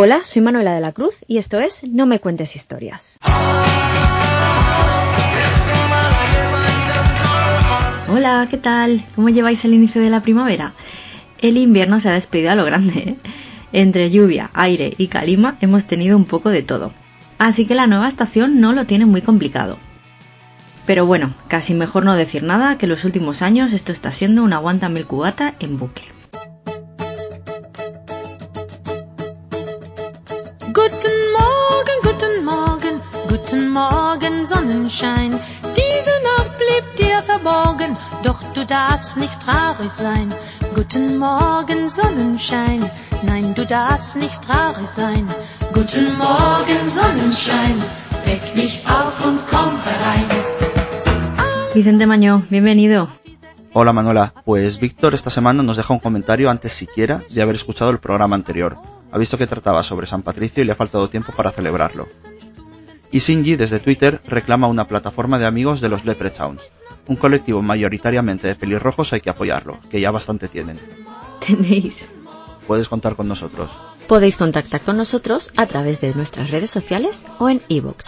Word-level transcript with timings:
Hola, 0.00 0.20
soy 0.24 0.42
Manuela 0.42 0.72
de 0.72 0.80
la 0.80 0.92
Cruz 0.92 1.16
y 1.26 1.38
esto 1.38 1.58
es 1.58 1.82
No 1.82 2.06
me 2.06 2.20
cuentes 2.20 2.54
historias. 2.54 3.18
Hola, 8.08 8.46
¿qué 8.48 8.58
tal? 8.58 9.04
¿Cómo 9.16 9.28
lleváis 9.28 9.64
el 9.64 9.74
inicio 9.74 10.00
de 10.00 10.08
la 10.08 10.22
primavera? 10.22 10.72
El 11.40 11.56
invierno 11.56 11.98
se 11.98 12.10
ha 12.10 12.12
despedido 12.12 12.52
a 12.52 12.54
lo 12.54 12.64
grande. 12.64 12.92
¿eh? 12.96 13.16
Entre 13.72 14.12
lluvia, 14.12 14.50
aire 14.54 14.94
y 14.98 15.08
calima 15.08 15.58
hemos 15.60 15.88
tenido 15.88 16.16
un 16.16 16.26
poco 16.26 16.50
de 16.50 16.62
todo. 16.62 16.92
Así 17.38 17.66
que 17.66 17.74
la 17.74 17.88
nueva 17.88 18.06
estación 18.06 18.60
no 18.60 18.72
lo 18.74 18.86
tiene 18.86 19.04
muy 19.04 19.22
complicado. 19.22 19.78
Pero 20.86 21.06
bueno, 21.06 21.34
casi 21.48 21.74
mejor 21.74 22.04
no 22.04 22.14
decir 22.14 22.44
nada 22.44 22.78
que 22.78 22.86
los 22.86 23.04
últimos 23.04 23.42
años 23.42 23.72
esto 23.72 23.90
está 23.90 24.12
siendo 24.12 24.44
una 24.44 24.58
aguántame 24.58 25.00
el 25.00 25.06
cubata 25.06 25.56
en 25.58 25.76
bucle. 25.76 26.17
Guten 30.80 31.18
Morgen, 31.40 31.96
guten 32.08 32.44
Morgen, 32.44 32.94
guten 33.28 33.68
Morgen, 33.70 34.46
Sonnenschein. 34.46 35.32
Diese 35.80 36.14
Nacht 36.30 36.52
blieb 36.56 36.84
dir 36.94 37.20
verborgen, 37.30 37.96
doch 38.22 38.40
du 38.54 38.64
darfst 38.64 39.16
nicht 39.16 39.38
traurig 39.44 39.90
sein. 39.90 40.32
Guten 40.76 41.18
Morgen, 41.18 41.90
Sonnenschein. 41.90 42.88
Nein, 43.22 43.56
du 43.56 43.66
darfst 43.66 44.14
nicht 44.16 44.40
traurig 44.46 44.86
sein. 44.86 45.26
Guten 45.72 46.16
Morgen, 46.16 46.80
Sonnenschein. 46.98 47.76
Weck 48.26 48.54
mich 48.54 48.84
auf 48.86 49.16
und 49.26 49.40
komm 49.50 49.72
herein. 49.82 50.26
Vicente 51.74 52.06
Mañó, 52.06 52.42
bienvenido. 52.50 53.08
Hola 53.74 53.92
Manuela, 53.92 54.32
pues 54.44 54.78
Víctor 54.78 55.14
esta 55.14 55.30
semana 55.30 55.64
nos 55.64 55.76
deja 55.76 55.92
un 55.92 55.98
comentario 55.98 56.48
antes 56.48 56.72
siquiera 56.72 57.20
de 57.30 57.42
haber 57.42 57.56
escuchado 57.56 57.90
el 57.90 57.98
programa 57.98 58.36
anterior. 58.36 58.78
Ha 59.10 59.18
visto 59.18 59.38
que 59.38 59.46
trataba 59.46 59.82
sobre 59.82 60.06
San 60.06 60.22
Patricio 60.22 60.62
y 60.62 60.66
le 60.66 60.72
ha 60.72 60.76
faltado 60.76 61.08
tiempo 61.08 61.32
para 61.32 61.50
celebrarlo. 61.50 62.08
Y 63.10 63.20
Sinji 63.20 63.56
desde 63.56 63.78
Twitter 63.80 64.20
reclama 64.26 64.66
una 64.66 64.86
plataforma 64.86 65.38
de 65.38 65.46
amigos 65.46 65.80
de 65.80 65.88
los 65.88 66.04
Leprechauns. 66.04 66.62
Un 67.06 67.16
colectivo 67.16 67.62
mayoritariamente 67.62 68.48
de 68.48 68.54
pelirrojos 68.54 69.14
hay 69.14 69.22
que 69.22 69.30
apoyarlo, 69.30 69.78
que 69.90 70.00
ya 70.00 70.10
bastante 70.10 70.48
tienen. 70.48 70.78
Tenéis. 71.44 72.10
Puedes 72.66 72.88
contar 72.90 73.16
con 73.16 73.28
nosotros. 73.28 73.70
Podéis 74.08 74.36
contactar 74.36 74.82
con 74.82 74.98
nosotros 74.98 75.50
a 75.56 75.64
través 75.66 76.02
de 76.02 76.14
nuestras 76.14 76.50
redes 76.50 76.70
sociales 76.70 77.24
o 77.38 77.48
en 77.48 77.62
iVoox. 77.68 78.06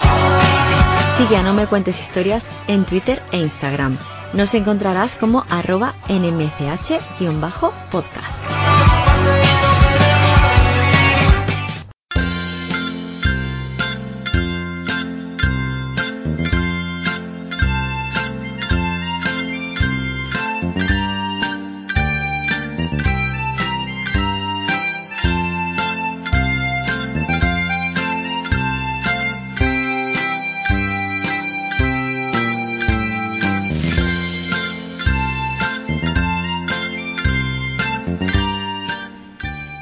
Sigue 1.17 1.37
a 1.37 1.43
No 1.43 1.55
Me 1.55 1.67
Cuentes 1.67 1.99
Historias 1.99 2.47
en 2.69 2.85
Twitter 2.85 3.23
e 3.33 3.39
Instagram. 3.39 3.97
Nos 4.35 4.53
encontrarás 4.55 5.17
como 5.17 5.45
arroba 5.49 5.95
nmch-podcast. 6.09 7.01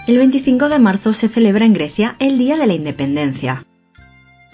El 0.08 0.16
25 0.16 0.70
de 0.70 0.78
marzo 0.78 1.12
se 1.12 1.28
celebra 1.28 1.66
en 1.66 1.74
Grecia 1.74 2.16
el 2.18 2.38
Día 2.38 2.56
de 2.56 2.66
la 2.66 2.72
Independencia. 2.72 3.66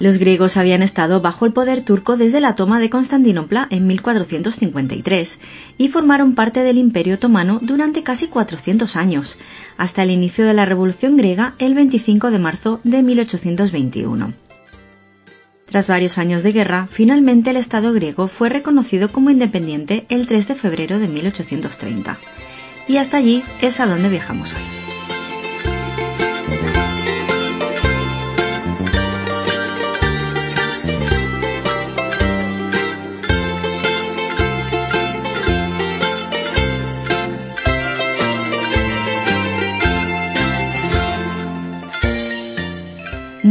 Los 0.01 0.19
griegos 0.19 0.57
habían 0.57 0.83
estado 0.83 1.21
bajo 1.21 1.47
el 1.47 1.53
poder 1.53 1.85
turco 1.85 2.17
desde 2.17 2.41
la 2.41 2.57
toma 2.57 2.81
de 2.81 2.91
Constantinopla 2.91 3.69
en 3.71 3.87
1453 3.87 5.39
y 5.79 5.89
formaron 5.91 6.35
parte 6.35 6.65
del 6.65 6.77
Imperio 6.77 7.15
Otomano 7.15 7.61
durante 7.63 8.03
casi 8.03 8.27
400 8.27 8.97
años, 8.97 9.39
hasta 9.77 10.03
el 10.03 10.11
inicio 10.11 10.45
de 10.45 10.55
la 10.55 10.65
Revolución 10.65 11.17
griega 11.17 11.55
el 11.61 11.75
25 11.75 12.33
de 12.33 12.39
marzo 12.41 12.81
de 12.83 13.05
1821. 13.05 14.35
Tras 15.67 15.87
varios 15.87 16.19
años 16.19 16.43
de 16.43 16.51
guerra, 16.51 16.89
finalmente 16.91 17.51
el 17.51 17.59
Estado 17.59 17.93
griego 17.93 18.27
fue 18.27 18.49
reconocido 18.49 19.13
como 19.13 19.31
independiente 19.31 20.05
el 20.09 20.27
3 20.27 20.49
de 20.49 20.55
febrero 20.57 20.99
de 20.99 21.07
1830. 21.07 22.19
Y 22.89 22.97
hasta 22.97 23.19
allí 23.19 23.45
es 23.63 23.79
a 23.79 23.87
donde 23.87 24.09
viajamos 24.09 24.53
hoy. 24.53 25.04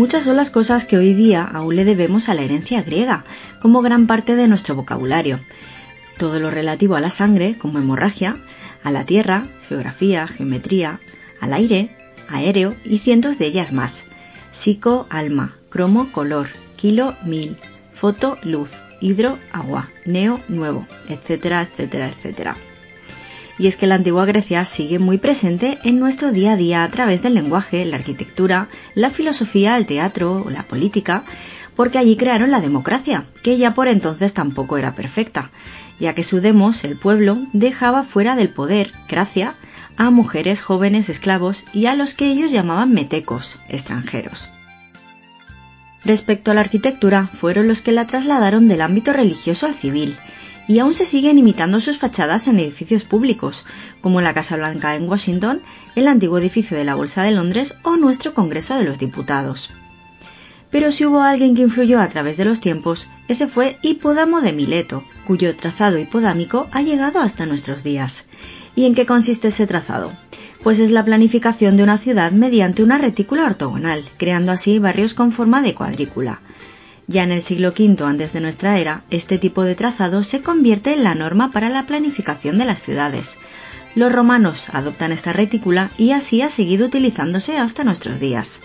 Muchas 0.03 0.25
son 0.25 0.35
las 0.35 0.49
cosas 0.49 0.83
que 0.83 0.97
hoy 0.97 1.13
día 1.13 1.45
aún 1.45 1.77
le 1.77 1.85
debemos 1.85 2.27
a 2.27 2.33
la 2.33 2.41
herencia 2.41 2.83
griega, 2.83 3.23
como 3.61 3.81
gran 3.81 4.05
parte 4.05 4.35
de 4.35 4.49
nuestro 4.49 4.75
vocabulario. 4.75 5.39
Todo 6.17 6.41
lo 6.41 6.51
relativo 6.51 6.95
a 6.95 6.99
la 6.99 7.09
sangre, 7.09 7.57
como 7.57 7.79
hemorragia, 7.79 8.35
a 8.83 8.91
la 8.91 9.05
tierra, 9.05 9.45
geografía, 9.69 10.27
geometría, 10.27 10.99
al 11.39 11.53
aire, 11.53 11.87
aéreo 12.27 12.75
y 12.83 12.97
cientos 12.97 13.37
de 13.37 13.45
ellas 13.45 13.71
más. 13.71 14.07
Psico, 14.51 15.07
alma, 15.09 15.55
cromo, 15.69 16.11
color, 16.11 16.47
kilo, 16.75 17.15
mil, 17.23 17.55
foto, 17.93 18.37
luz, 18.43 18.71
hidro, 18.99 19.39
agua, 19.53 19.87
neo, 20.03 20.41
nuevo, 20.49 20.85
etcétera, 21.07 21.61
etcétera, 21.61 22.09
etcétera 22.09 22.57
y 23.57 23.67
es 23.67 23.75
que 23.75 23.87
la 23.87 23.95
antigua 23.95 24.25
Grecia 24.25 24.65
sigue 24.65 24.99
muy 24.99 25.17
presente 25.17 25.77
en 25.83 25.99
nuestro 25.99 26.31
día 26.31 26.53
a 26.53 26.57
día 26.57 26.83
a 26.83 26.89
través 26.89 27.21
del 27.21 27.35
lenguaje, 27.35 27.85
la 27.85 27.97
arquitectura, 27.97 28.67
la 28.95 29.09
filosofía, 29.09 29.77
el 29.77 29.85
teatro, 29.85 30.47
la 30.49 30.63
política, 30.63 31.23
porque 31.75 31.97
allí 31.97 32.15
crearon 32.15 32.51
la 32.51 32.61
democracia, 32.61 33.25
que 33.43 33.57
ya 33.57 33.73
por 33.73 33.87
entonces 33.87 34.33
tampoco 34.33 34.77
era 34.77 34.95
perfecta, 34.95 35.51
ya 35.99 36.13
que 36.13 36.23
su 36.23 36.41
demos, 36.41 36.83
el 36.83 36.97
pueblo, 36.97 37.37
dejaba 37.53 38.03
fuera 38.03 38.35
del 38.35 38.49
poder, 38.49 38.91
gracia, 39.07 39.55
a 39.97 40.09
mujeres, 40.09 40.61
jóvenes, 40.61 41.09
esclavos 41.09 41.63
y 41.73 41.85
a 41.85 41.95
los 41.95 42.15
que 42.15 42.25
ellos 42.25 42.51
llamaban 42.51 42.93
metecos, 42.93 43.59
extranjeros. 43.69 44.49
Respecto 46.03 46.51
a 46.51 46.53
la 46.53 46.61
arquitectura, 46.61 47.27
fueron 47.27 47.67
los 47.67 47.81
que 47.81 47.91
la 47.91 48.05
trasladaron 48.05 48.67
del 48.67 48.81
ámbito 48.81 49.13
religioso 49.13 49.67
al 49.67 49.73
civil, 49.73 50.17
y 50.67 50.79
aún 50.79 50.93
se 50.93 51.05
siguen 51.05 51.37
imitando 51.37 51.79
sus 51.81 51.97
fachadas 51.97 52.47
en 52.47 52.59
edificios 52.59 53.03
públicos, 53.03 53.65
como 54.01 54.21
la 54.21 54.33
Casa 54.33 54.55
Blanca 54.55 54.95
en 54.95 55.09
Washington, 55.09 55.61
el 55.95 56.07
antiguo 56.07 56.37
edificio 56.37 56.77
de 56.77 56.85
la 56.85 56.95
Bolsa 56.95 57.23
de 57.23 57.31
Londres 57.31 57.75
o 57.83 57.97
nuestro 57.97 58.33
Congreso 58.33 58.77
de 58.77 58.85
los 58.85 58.99
Diputados. 58.99 59.71
Pero 60.73 60.91
si 60.91 61.05
hubo 61.05 61.21
alguien 61.21 61.55
que 61.55 61.61
influyó 61.61 61.99
a 61.99 62.07
través 62.07 62.37
de 62.37 62.45
los 62.45 62.59
tiempos, 62.59 63.07
ese 63.27 63.47
fue 63.47 63.77
Hipódamo 63.83 64.41
de 64.41 64.53
Mileto, 64.53 65.03
cuyo 65.27 65.55
trazado 65.55 65.99
hipodámico 65.99 66.67
ha 66.71 66.81
llegado 66.81 67.19
hasta 67.19 67.45
nuestros 67.45 67.83
días. 67.83 68.25
¿Y 68.75 68.85
en 68.85 68.95
qué 68.95 69.05
consiste 69.05 69.49
ese 69.49 69.67
trazado? 69.67 70.11
Pues 70.63 70.79
es 70.79 70.89
la 70.89 71.03
planificación 71.03 71.77
de 71.77 71.83
una 71.83 71.97
ciudad 71.97 72.31
mediante 72.31 72.81
una 72.81 72.97
retícula 72.97 73.45
ortogonal, 73.45 74.03
creando 74.17 74.51
así 74.51 74.79
barrios 74.79 75.13
con 75.13 75.31
forma 75.31 75.61
de 75.61 75.75
cuadrícula. 75.75 76.41
Ya 77.07 77.23
en 77.23 77.31
el 77.31 77.41
siglo 77.41 77.69
V 77.69 78.03
antes 78.03 78.33
de 78.33 78.39
nuestra 78.39 78.79
era, 78.79 79.03
este 79.09 79.37
tipo 79.37 79.63
de 79.63 79.75
trazado 79.75 80.23
se 80.23 80.41
convierte 80.41 80.93
en 80.93 81.03
la 81.03 81.15
norma 81.15 81.51
para 81.51 81.69
la 81.69 81.85
planificación 81.85 82.57
de 82.57 82.65
las 82.65 82.81
ciudades. 82.81 83.37
Los 83.95 84.11
romanos 84.11 84.69
adoptan 84.71 85.11
esta 85.11 85.33
retícula 85.33 85.91
y 85.97 86.11
así 86.11 86.41
ha 86.41 86.49
seguido 86.49 86.87
utilizándose 86.87 87.57
hasta 87.57 87.83
nuestros 87.83 88.19
días. 88.19 88.61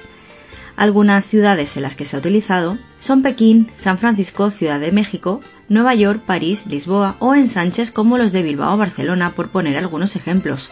Algunas 0.77 1.25
ciudades 1.27 1.77
en 1.77 1.83
las 1.83 1.97
que 1.97 2.05
se 2.05 2.15
ha 2.15 2.21
utilizado 2.21 2.79
son 3.01 3.23
Pekín, 3.23 3.69
San 3.77 3.99
Francisco, 3.99 4.51
Ciudad 4.53 4.79
de 4.79 4.93
México, 4.93 5.41
Nueva 5.69 5.97
York, 5.97 6.23
París, 6.25 6.67
Lisboa 6.67 7.17
o 7.19 7.35
ensanches 7.35 7.91
como 7.91 8.17
los 8.17 8.31
de 8.31 8.45
Bilbao 8.45 8.75
o 8.75 8.79
Barcelona, 8.79 9.33
por 9.33 9.49
poner 9.49 9.77
algunos 9.77 10.15
ejemplos. 10.15 10.71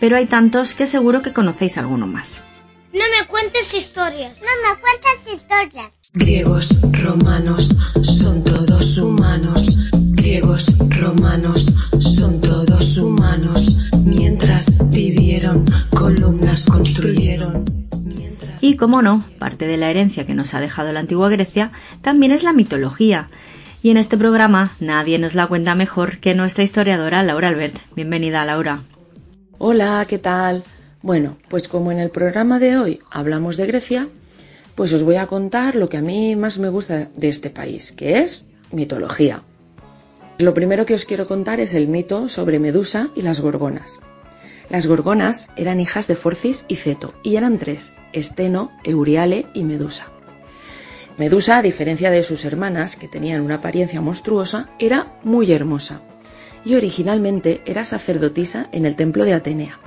Pero 0.00 0.16
hay 0.16 0.26
tantos 0.26 0.74
que 0.74 0.84
seguro 0.84 1.22
que 1.22 1.32
conocéis 1.32 1.78
alguno 1.78 2.08
más. 2.08 2.42
No 2.96 3.02
me 3.20 3.26
cuentes 3.26 3.74
historias. 3.74 4.40
No 4.40 4.48
me 4.62 4.80
cuentes 4.80 5.34
historias. 5.34 5.90
Griegos, 6.14 6.68
romanos, 6.92 7.68
son 8.02 8.42
todos 8.42 8.96
humanos. 8.96 9.66
Griegos, 10.12 10.64
romanos, 10.98 11.66
son 12.00 12.40
todos 12.40 12.96
humanos. 12.96 13.76
Mientras 14.06 14.64
vivieron, 14.88 15.66
columnas 15.90 16.64
construyeron. 16.64 17.66
Y 18.62 18.76
como 18.76 19.02
no, 19.02 19.26
parte 19.38 19.66
de 19.66 19.76
la 19.76 19.90
herencia 19.90 20.24
que 20.24 20.32
nos 20.32 20.54
ha 20.54 20.60
dejado 20.60 20.94
la 20.94 21.00
antigua 21.00 21.28
Grecia 21.28 21.72
también 22.00 22.32
es 22.32 22.42
la 22.42 22.54
mitología. 22.54 23.28
Y 23.82 23.90
en 23.90 23.98
este 23.98 24.16
programa 24.16 24.70
nadie 24.80 25.18
nos 25.18 25.34
la 25.34 25.46
cuenta 25.48 25.74
mejor 25.74 26.16
que 26.18 26.34
nuestra 26.34 26.64
historiadora 26.64 27.22
Laura 27.22 27.48
Albert. 27.48 27.76
Bienvenida, 27.94 28.46
Laura. 28.46 28.80
Hola, 29.58 30.06
¿qué 30.08 30.16
tal? 30.16 30.64
Bueno, 31.06 31.36
pues 31.48 31.68
como 31.68 31.92
en 31.92 32.00
el 32.00 32.10
programa 32.10 32.58
de 32.58 32.76
hoy 32.78 32.98
hablamos 33.12 33.56
de 33.56 33.66
Grecia, 33.66 34.08
pues 34.74 34.92
os 34.92 35.04
voy 35.04 35.14
a 35.14 35.28
contar 35.28 35.76
lo 35.76 35.88
que 35.88 35.98
a 35.98 36.02
mí 36.02 36.34
más 36.34 36.58
me 36.58 36.68
gusta 36.68 37.08
de 37.14 37.28
este 37.28 37.48
país, 37.48 37.92
que 37.92 38.18
es 38.18 38.48
mitología. 38.72 39.44
Lo 40.38 40.52
primero 40.52 40.84
que 40.84 40.94
os 40.94 41.04
quiero 41.04 41.28
contar 41.28 41.60
es 41.60 41.74
el 41.74 41.86
mito 41.86 42.28
sobre 42.28 42.58
Medusa 42.58 43.10
y 43.14 43.22
las 43.22 43.38
gorgonas. 43.38 44.00
Las 44.68 44.88
gorgonas 44.88 45.48
eran 45.54 45.78
hijas 45.78 46.08
de 46.08 46.16
Forcis 46.16 46.64
y 46.66 46.74
Ceto, 46.74 47.14
y 47.22 47.36
eran 47.36 47.58
tres, 47.58 47.92
Esteno, 48.12 48.72
Euriale 48.82 49.46
y 49.54 49.62
Medusa. 49.62 50.08
Medusa, 51.18 51.58
a 51.58 51.62
diferencia 51.62 52.10
de 52.10 52.24
sus 52.24 52.44
hermanas, 52.44 52.96
que 52.96 53.06
tenían 53.06 53.42
una 53.42 53.54
apariencia 53.54 54.00
monstruosa, 54.00 54.70
era 54.80 55.14
muy 55.22 55.52
hermosa, 55.52 56.00
y 56.64 56.74
originalmente 56.74 57.62
era 57.64 57.84
sacerdotisa 57.84 58.68
en 58.72 58.86
el 58.86 58.96
templo 58.96 59.24
de 59.24 59.34
Atenea. 59.34 59.78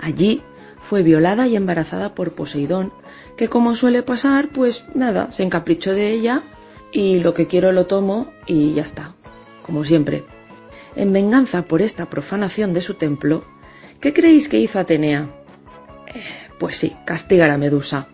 Allí 0.00 0.42
fue 0.88 1.02
violada 1.02 1.46
y 1.46 1.56
embarazada 1.56 2.14
por 2.14 2.32
Poseidón, 2.32 2.92
que 3.36 3.48
como 3.48 3.74
suele 3.74 4.02
pasar, 4.02 4.48
pues 4.50 4.84
nada, 4.94 5.30
se 5.32 5.42
encaprichó 5.42 5.92
de 5.92 6.10
ella 6.10 6.42
y 6.92 7.18
lo 7.20 7.34
que 7.34 7.46
quiero 7.46 7.72
lo 7.72 7.86
tomo 7.86 8.32
y 8.46 8.74
ya 8.74 8.82
está, 8.82 9.14
como 9.64 9.84
siempre. 9.84 10.24
En 10.94 11.12
venganza 11.12 11.62
por 11.62 11.82
esta 11.82 12.08
profanación 12.08 12.72
de 12.72 12.80
su 12.80 12.94
templo, 12.94 13.44
¿qué 14.00 14.12
creéis 14.12 14.48
que 14.48 14.60
hizo 14.60 14.78
Atenea? 14.78 15.28
Eh, 16.06 16.22
pues 16.58 16.76
sí, 16.76 16.96
castigar 17.04 17.50
a 17.50 17.58
Medusa. 17.58 18.08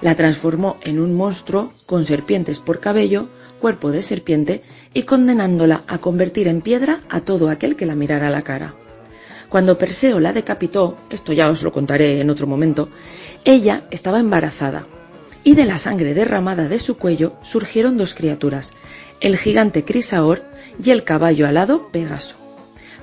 La 0.00 0.14
transformó 0.14 0.76
en 0.82 1.00
un 1.00 1.14
monstruo 1.14 1.72
con 1.86 2.04
serpientes 2.04 2.60
por 2.60 2.80
cabello, 2.80 3.28
cuerpo 3.60 3.90
de 3.90 4.02
serpiente 4.02 4.62
y 4.94 5.02
condenándola 5.02 5.82
a 5.88 5.98
convertir 5.98 6.48
en 6.48 6.60
piedra 6.60 7.02
a 7.08 7.20
todo 7.20 7.48
aquel 7.48 7.76
que 7.76 7.86
la 7.86 7.94
mirara 7.94 8.28
a 8.28 8.30
la 8.30 8.42
cara. 8.42 8.74
Cuando 9.56 9.78
Perseo 9.78 10.20
la 10.20 10.34
decapitó, 10.34 10.98
esto 11.08 11.32
ya 11.32 11.48
os 11.48 11.62
lo 11.62 11.72
contaré 11.72 12.20
en 12.20 12.28
otro 12.28 12.46
momento, 12.46 12.90
ella 13.42 13.84
estaba 13.90 14.20
embarazada 14.20 14.86
y 15.44 15.54
de 15.54 15.64
la 15.64 15.78
sangre 15.78 16.12
derramada 16.12 16.68
de 16.68 16.78
su 16.78 16.98
cuello 16.98 17.32
surgieron 17.40 17.96
dos 17.96 18.12
criaturas, 18.12 18.74
el 19.20 19.38
gigante 19.38 19.82
Crisaor 19.82 20.42
y 20.84 20.90
el 20.90 21.04
caballo 21.04 21.48
alado 21.48 21.88
Pegaso. 21.90 22.36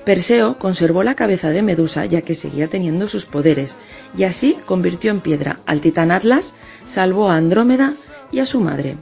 Perseo 0.04 0.56
conservó 0.56 1.02
la 1.02 1.16
cabeza 1.16 1.48
de 1.50 1.62
Medusa 1.62 2.04
ya 2.04 2.22
que 2.22 2.36
seguía 2.36 2.68
teniendo 2.68 3.08
sus 3.08 3.26
poderes 3.26 3.78
y 4.16 4.22
así 4.22 4.56
convirtió 4.64 5.10
en 5.10 5.22
piedra 5.22 5.58
al 5.66 5.80
titán 5.80 6.12
Atlas, 6.12 6.54
salvó 6.84 7.30
a 7.30 7.36
Andrómeda 7.36 7.94
y 8.30 8.38
a 8.38 8.46
su 8.46 8.60
madre. 8.60 8.96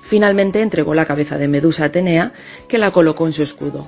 Finalmente 0.00 0.62
entregó 0.62 0.94
la 0.94 1.04
cabeza 1.04 1.36
de 1.36 1.48
Medusa 1.48 1.82
a 1.82 1.86
Atenea, 1.88 2.32
que 2.66 2.78
la 2.78 2.92
colocó 2.92 3.26
en 3.26 3.34
su 3.34 3.42
escudo. 3.42 3.86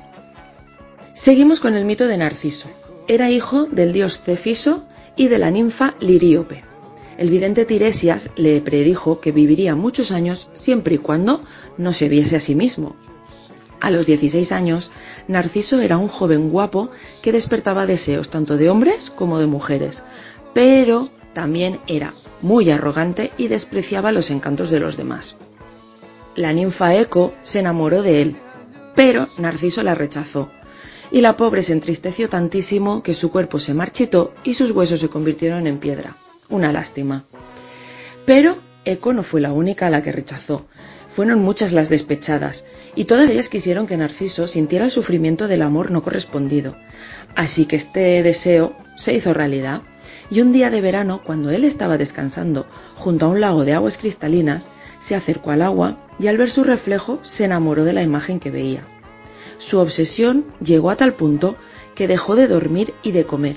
Seguimos 1.14 1.60
con 1.60 1.74
el 1.74 1.86
mito 1.86 2.06
de 2.06 2.18
Narciso. 2.18 2.68
Era 3.10 3.28
hijo 3.28 3.66
del 3.66 3.92
dios 3.92 4.20
Cefiso 4.20 4.84
y 5.16 5.26
de 5.26 5.38
la 5.38 5.50
ninfa 5.50 5.94
Liríope. 5.98 6.62
El 7.18 7.28
vidente 7.28 7.64
Tiresias 7.64 8.30
le 8.36 8.60
predijo 8.60 9.18
que 9.18 9.32
viviría 9.32 9.74
muchos 9.74 10.12
años 10.12 10.48
siempre 10.54 10.94
y 10.94 10.98
cuando 10.98 11.42
no 11.76 11.92
se 11.92 12.08
viese 12.08 12.36
a 12.36 12.40
sí 12.40 12.54
mismo. 12.54 12.94
A 13.80 13.90
los 13.90 14.06
16 14.06 14.52
años, 14.52 14.92
Narciso 15.26 15.80
era 15.80 15.98
un 15.98 16.06
joven 16.06 16.50
guapo 16.50 16.90
que 17.20 17.32
despertaba 17.32 17.84
deseos 17.84 18.30
tanto 18.30 18.56
de 18.56 18.70
hombres 18.70 19.10
como 19.10 19.40
de 19.40 19.46
mujeres, 19.46 20.04
pero 20.54 21.08
también 21.34 21.80
era 21.88 22.14
muy 22.42 22.70
arrogante 22.70 23.32
y 23.36 23.48
despreciaba 23.48 24.12
los 24.12 24.30
encantos 24.30 24.70
de 24.70 24.78
los 24.78 24.96
demás. 24.96 25.36
La 26.36 26.52
ninfa 26.52 26.94
Eco 26.94 27.34
se 27.42 27.58
enamoró 27.58 28.04
de 28.04 28.22
él, 28.22 28.36
pero 28.94 29.26
Narciso 29.36 29.82
la 29.82 29.96
rechazó, 29.96 30.52
y 31.10 31.20
la 31.20 31.36
pobre 31.36 31.62
se 31.62 31.72
entristeció 31.72 32.28
tantísimo 32.28 33.02
que 33.02 33.14
su 33.14 33.30
cuerpo 33.30 33.58
se 33.58 33.74
marchitó 33.74 34.34
y 34.44 34.54
sus 34.54 34.70
huesos 34.70 35.00
se 35.00 35.08
convirtieron 35.08 35.66
en 35.66 35.78
piedra. 35.78 36.16
Una 36.48 36.72
lástima. 36.72 37.24
Pero 38.26 38.58
Eco 38.84 39.12
no 39.12 39.22
fue 39.22 39.40
la 39.40 39.52
única 39.52 39.86
a 39.86 39.90
la 39.90 40.02
que 40.02 40.12
rechazó. 40.12 40.66
Fueron 41.14 41.42
muchas 41.42 41.72
las 41.72 41.88
despechadas, 41.88 42.64
y 42.94 43.04
todas 43.04 43.28
ellas 43.30 43.48
quisieron 43.48 43.88
que 43.88 43.96
Narciso 43.96 44.46
sintiera 44.46 44.84
el 44.84 44.90
sufrimiento 44.92 45.48
del 45.48 45.62
amor 45.62 45.90
no 45.90 46.02
correspondido. 46.02 46.76
Así 47.34 47.66
que 47.66 47.76
este 47.76 48.22
deseo 48.22 48.76
se 48.96 49.12
hizo 49.14 49.34
realidad, 49.34 49.82
y 50.30 50.40
un 50.40 50.52
día 50.52 50.70
de 50.70 50.80
verano, 50.80 51.22
cuando 51.24 51.50
él 51.50 51.64
estaba 51.64 51.98
descansando 51.98 52.66
junto 52.94 53.26
a 53.26 53.28
un 53.28 53.40
lago 53.40 53.64
de 53.64 53.74
aguas 53.74 53.98
cristalinas, 53.98 54.68
se 55.00 55.16
acercó 55.16 55.50
al 55.50 55.62
agua 55.62 55.96
y 56.20 56.28
al 56.28 56.38
ver 56.38 56.50
su 56.50 56.62
reflejo 56.62 57.18
se 57.22 57.44
enamoró 57.44 57.84
de 57.84 57.94
la 57.94 58.02
imagen 58.02 58.38
que 58.38 58.50
veía. 58.50 58.84
Su 59.60 59.78
obsesión 59.78 60.46
llegó 60.64 60.90
a 60.90 60.96
tal 60.96 61.12
punto 61.12 61.54
que 61.94 62.08
dejó 62.08 62.34
de 62.34 62.48
dormir 62.48 62.94
y 63.02 63.12
de 63.12 63.26
comer, 63.26 63.56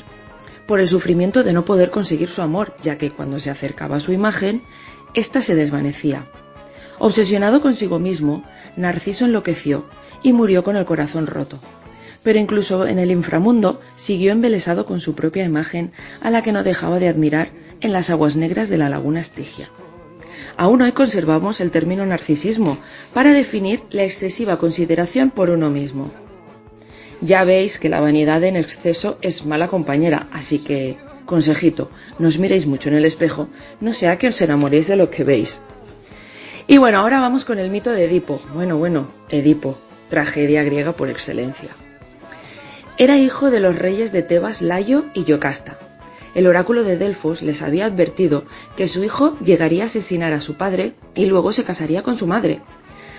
por 0.68 0.82
el 0.82 0.90
sufrimiento 0.90 1.44
de 1.44 1.54
no 1.54 1.64
poder 1.64 1.92
conseguir 1.92 2.30
su 2.30 2.42
amor, 2.42 2.76
ya 2.82 2.98
que 2.98 3.10
cuando 3.10 3.40
se 3.40 3.50
acercaba 3.50 3.96
a 3.96 4.00
su 4.02 4.12
imagen, 4.12 4.62
ésta 5.14 5.42
se 5.42 5.56
desvanecía. 5.56 6.28
Obsesionado 7.00 7.62
consigo 7.62 8.00
mismo, 8.00 8.44
Narciso 8.76 9.24
enloqueció 9.24 9.86
y 10.24 10.34
murió 10.34 10.62
con 10.62 10.76
el 10.76 10.84
corazón 10.84 11.26
roto. 11.26 11.60
Pero 12.22 12.38
incluso 12.38 12.86
en 12.86 13.00
el 13.00 13.10
inframundo 13.10 13.80
siguió 13.96 14.34
embelesado 14.34 14.86
con 14.86 15.00
su 15.00 15.16
propia 15.16 15.46
imagen, 15.46 15.94
a 16.22 16.30
la 16.32 16.44
que 16.44 16.52
no 16.52 16.64
dejaba 16.64 17.00
de 17.00 17.08
admirar 17.08 17.48
en 17.80 17.94
las 17.94 18.10
aguas 18.10 18.36
negras 18.36 18.68
de 18.68 18.78
la 18.78 18.90
laguna 18.90 19.22
Estigia. 19.22 19.70
Aún 20.58 20.82
hoy 20.82 20.92
conservamos 20.92 21.62
el 21.62 21.72
término 21.72 22.06
narcisismo 22.06 22.78
para 23.14 23.34
definir 23.34 23.84
la 23.90 24.04
excesiva 24.04 24.58
consideración 24.58 25.32
por 25.32 25.50
uno 25.50 25.70
mismo. 25.70 26.12
Ya 27.22 27.44
veis 27.44 27.80
que 27.80 27.90
la 27.90 28.02
vanidad 28.02 28.44
en 28.44 28.56
exceso 28.56 29.18
es 29.22 29.46
mala 29.46 29.68
compañera, 29.68 30.28
así 30.32 30.60
que, 30.60 30.98
consejito, 31.26 31.90
no 32.20 32.28
os 32.28 32.38
miréis 32.38 32.68
mucho 32.68 32.90
en 32.90 32.96
el 32.96 33.06
espejo, 33.06 33.48
no 33.80 33.94
sea 33.94 34.18
que 34.18 34.28
os 34.28 34.42
enamoréis 34.42 34.88
de 34.88 34.98
lo 34.98 35.10
que 35.10 35.24
veis. 35.24 35.62
Y 36.68 36.78
bueno, 36.78 37.00
ahora 37.00 37.20
vamos 37.20 37.46
con 37.46 37.60
el 37.60 37.70
mito 37.70 37.92
de 37.92 38.06
Edipo. 38.06 38.42
Bueno, 38.54 38.78
bueno, 38.78 39.08
Edipo, 39.30 39.78
tragedia 40.10 40.64
griega 40.64 40.94
por 40.94 41.10
excelencia. 41.10 41.70
Era 42.98 43.18
hijo 43.18 43.50
de 43.50 43.60
los 43.60 43.78
reyes 43.78 44.12
de 44.12 44.22
Tebas 44.22 44.62
Layo 44.62 45.06
y 45.14 45.24
Yocasta. 45.24 45.80
El 46.36 46.48
oráculo 46.48 46.84
de 46.84 46.98
Delfos 46.98 47.44
les 47.44 47.62
había 47.62 47.86
advertido 47.86 48.44
que 48.76 48.88
su 48.88 49.04
hijo 49.04 49.38
llegaría 49.40 49.84
a 49.84 49.86
asesinar 49.86 50.34
a 50.34 50.42
su 50.42 50.56
padre 50.56 50.94
y 51.14 51.26
luego 51.28 51.52
se 51.52 51.64
casaría 51.64 52.02
con 52.02 52.16
su 52.16 52.26
madre. 52.26 52.62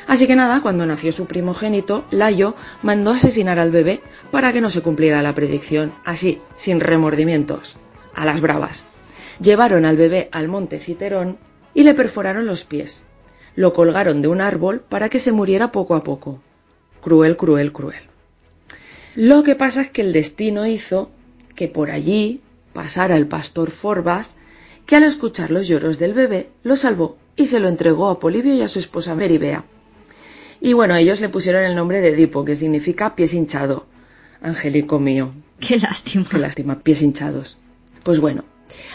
Así 0.07 0.27
que 0.27 0.37
nada, 0.37 0.61
cuando 0.61 0.85
nació 0.85 1.13
su 1.13 1.27
primogénito, 1.27 2.05
Layo 2.11 2.55
mandó 2.83 3.13
asesinar 3.13 3.59
al 3.59 3.71
bebé 3.71 4.03
para 4.31 4.53
que 4.53 4.61
no 4.61 4.69
se 4.69 4.83
cumpliera 4.83 5.23
la 5.23 5.35
predicción, 5.35 5.95
así, 6.05 6.41
sin 6.57 6.81
remordimientos, 6.81 7.77
a 8.15 8.27
las 8.27 8.41
bravas. 8.41 8.87
Llevaron 9.41 9.85
al 9.85 9.97
bebé 9.97 10.29
al 10.33 10.49
monte 10.49 10.79
Citerón 10.79 11.39
y 11.73 11.85
le 11.85 11.95
perforaron 11.95 12.47
los 12.47 12.65
pies. 12.65 13.05
Lo 13.57 13.73
colgaron 13.73 14.21
de 14.21 14.29
un 14.29 14.41
árbol 14.41 14.81
para 14.81 15.09
que 15.09 15.19
se 15.19 15.33
muriera 15.33 15.73
poco 15.73 15.95
a 15.95 16.05
poco. 16.05 16.41
Cruel, 17.01 17.37
cruel, 17.37 17.73
cruel. 17.73 18.03
Lo 19.15 19.43
que 19.43 19.55
pasa 19.55 19.83
es 19.83 19.91
que 19.91 20.03
el 20.03 20.13
destino 20.13 20.67
hizo 20.67 21.11
que 21.55 21.69
por 21.69 21.91
allí 21.91 22.41
pasara 22.75 23.17
el 23.17 23.27
pastor 23.27 23.71
Forbas, 23.71 24.37
que 24.85 24.97
al 24.97 25.05
escuchar 25.05 25.51
los 25.51 25.67
lloros 25.67 25.99
del 25.99 26.13
bebé 26.13 26.51
lo 26.63 26.77
salvó 26.77 27.17
y 27.37 27.47
se 27.47 27.61
lo 27.61 27.69
entregó 27.69 28.09
a 28.11 28.21
Polibio 28.21 28.55
y 28.55 28.61
a 28.61 28.69
su 28.69 28.79
esposa 28.79 29.15
Meribea. 29.15 29.65
Y 30.61 30.75
bueno, 30.75 30.95
ellos 30.97 31.21
le 31.21 31.31
pusieron 31.31 31.65
el 31.65 31.75
nombre 31.75 32.01
de 32.01 32.09
Edipo, 32.09 32.45
que 32.45 32.55
significa 32.55 33.17
pies 33.17 33.33
hinchado. 33.33 33.87
Angélico 34.43 34.99
mío. 34.99 35.33
Qué 35.59 35.79
lástima. 35.79 36.27
Qué 36.31 36.39
lástima, 36.39 36.81
pies 36.81 37.01
hinchados. 37.01 37.57
Pues 38.03 38.21
bueno, 38.21 38.45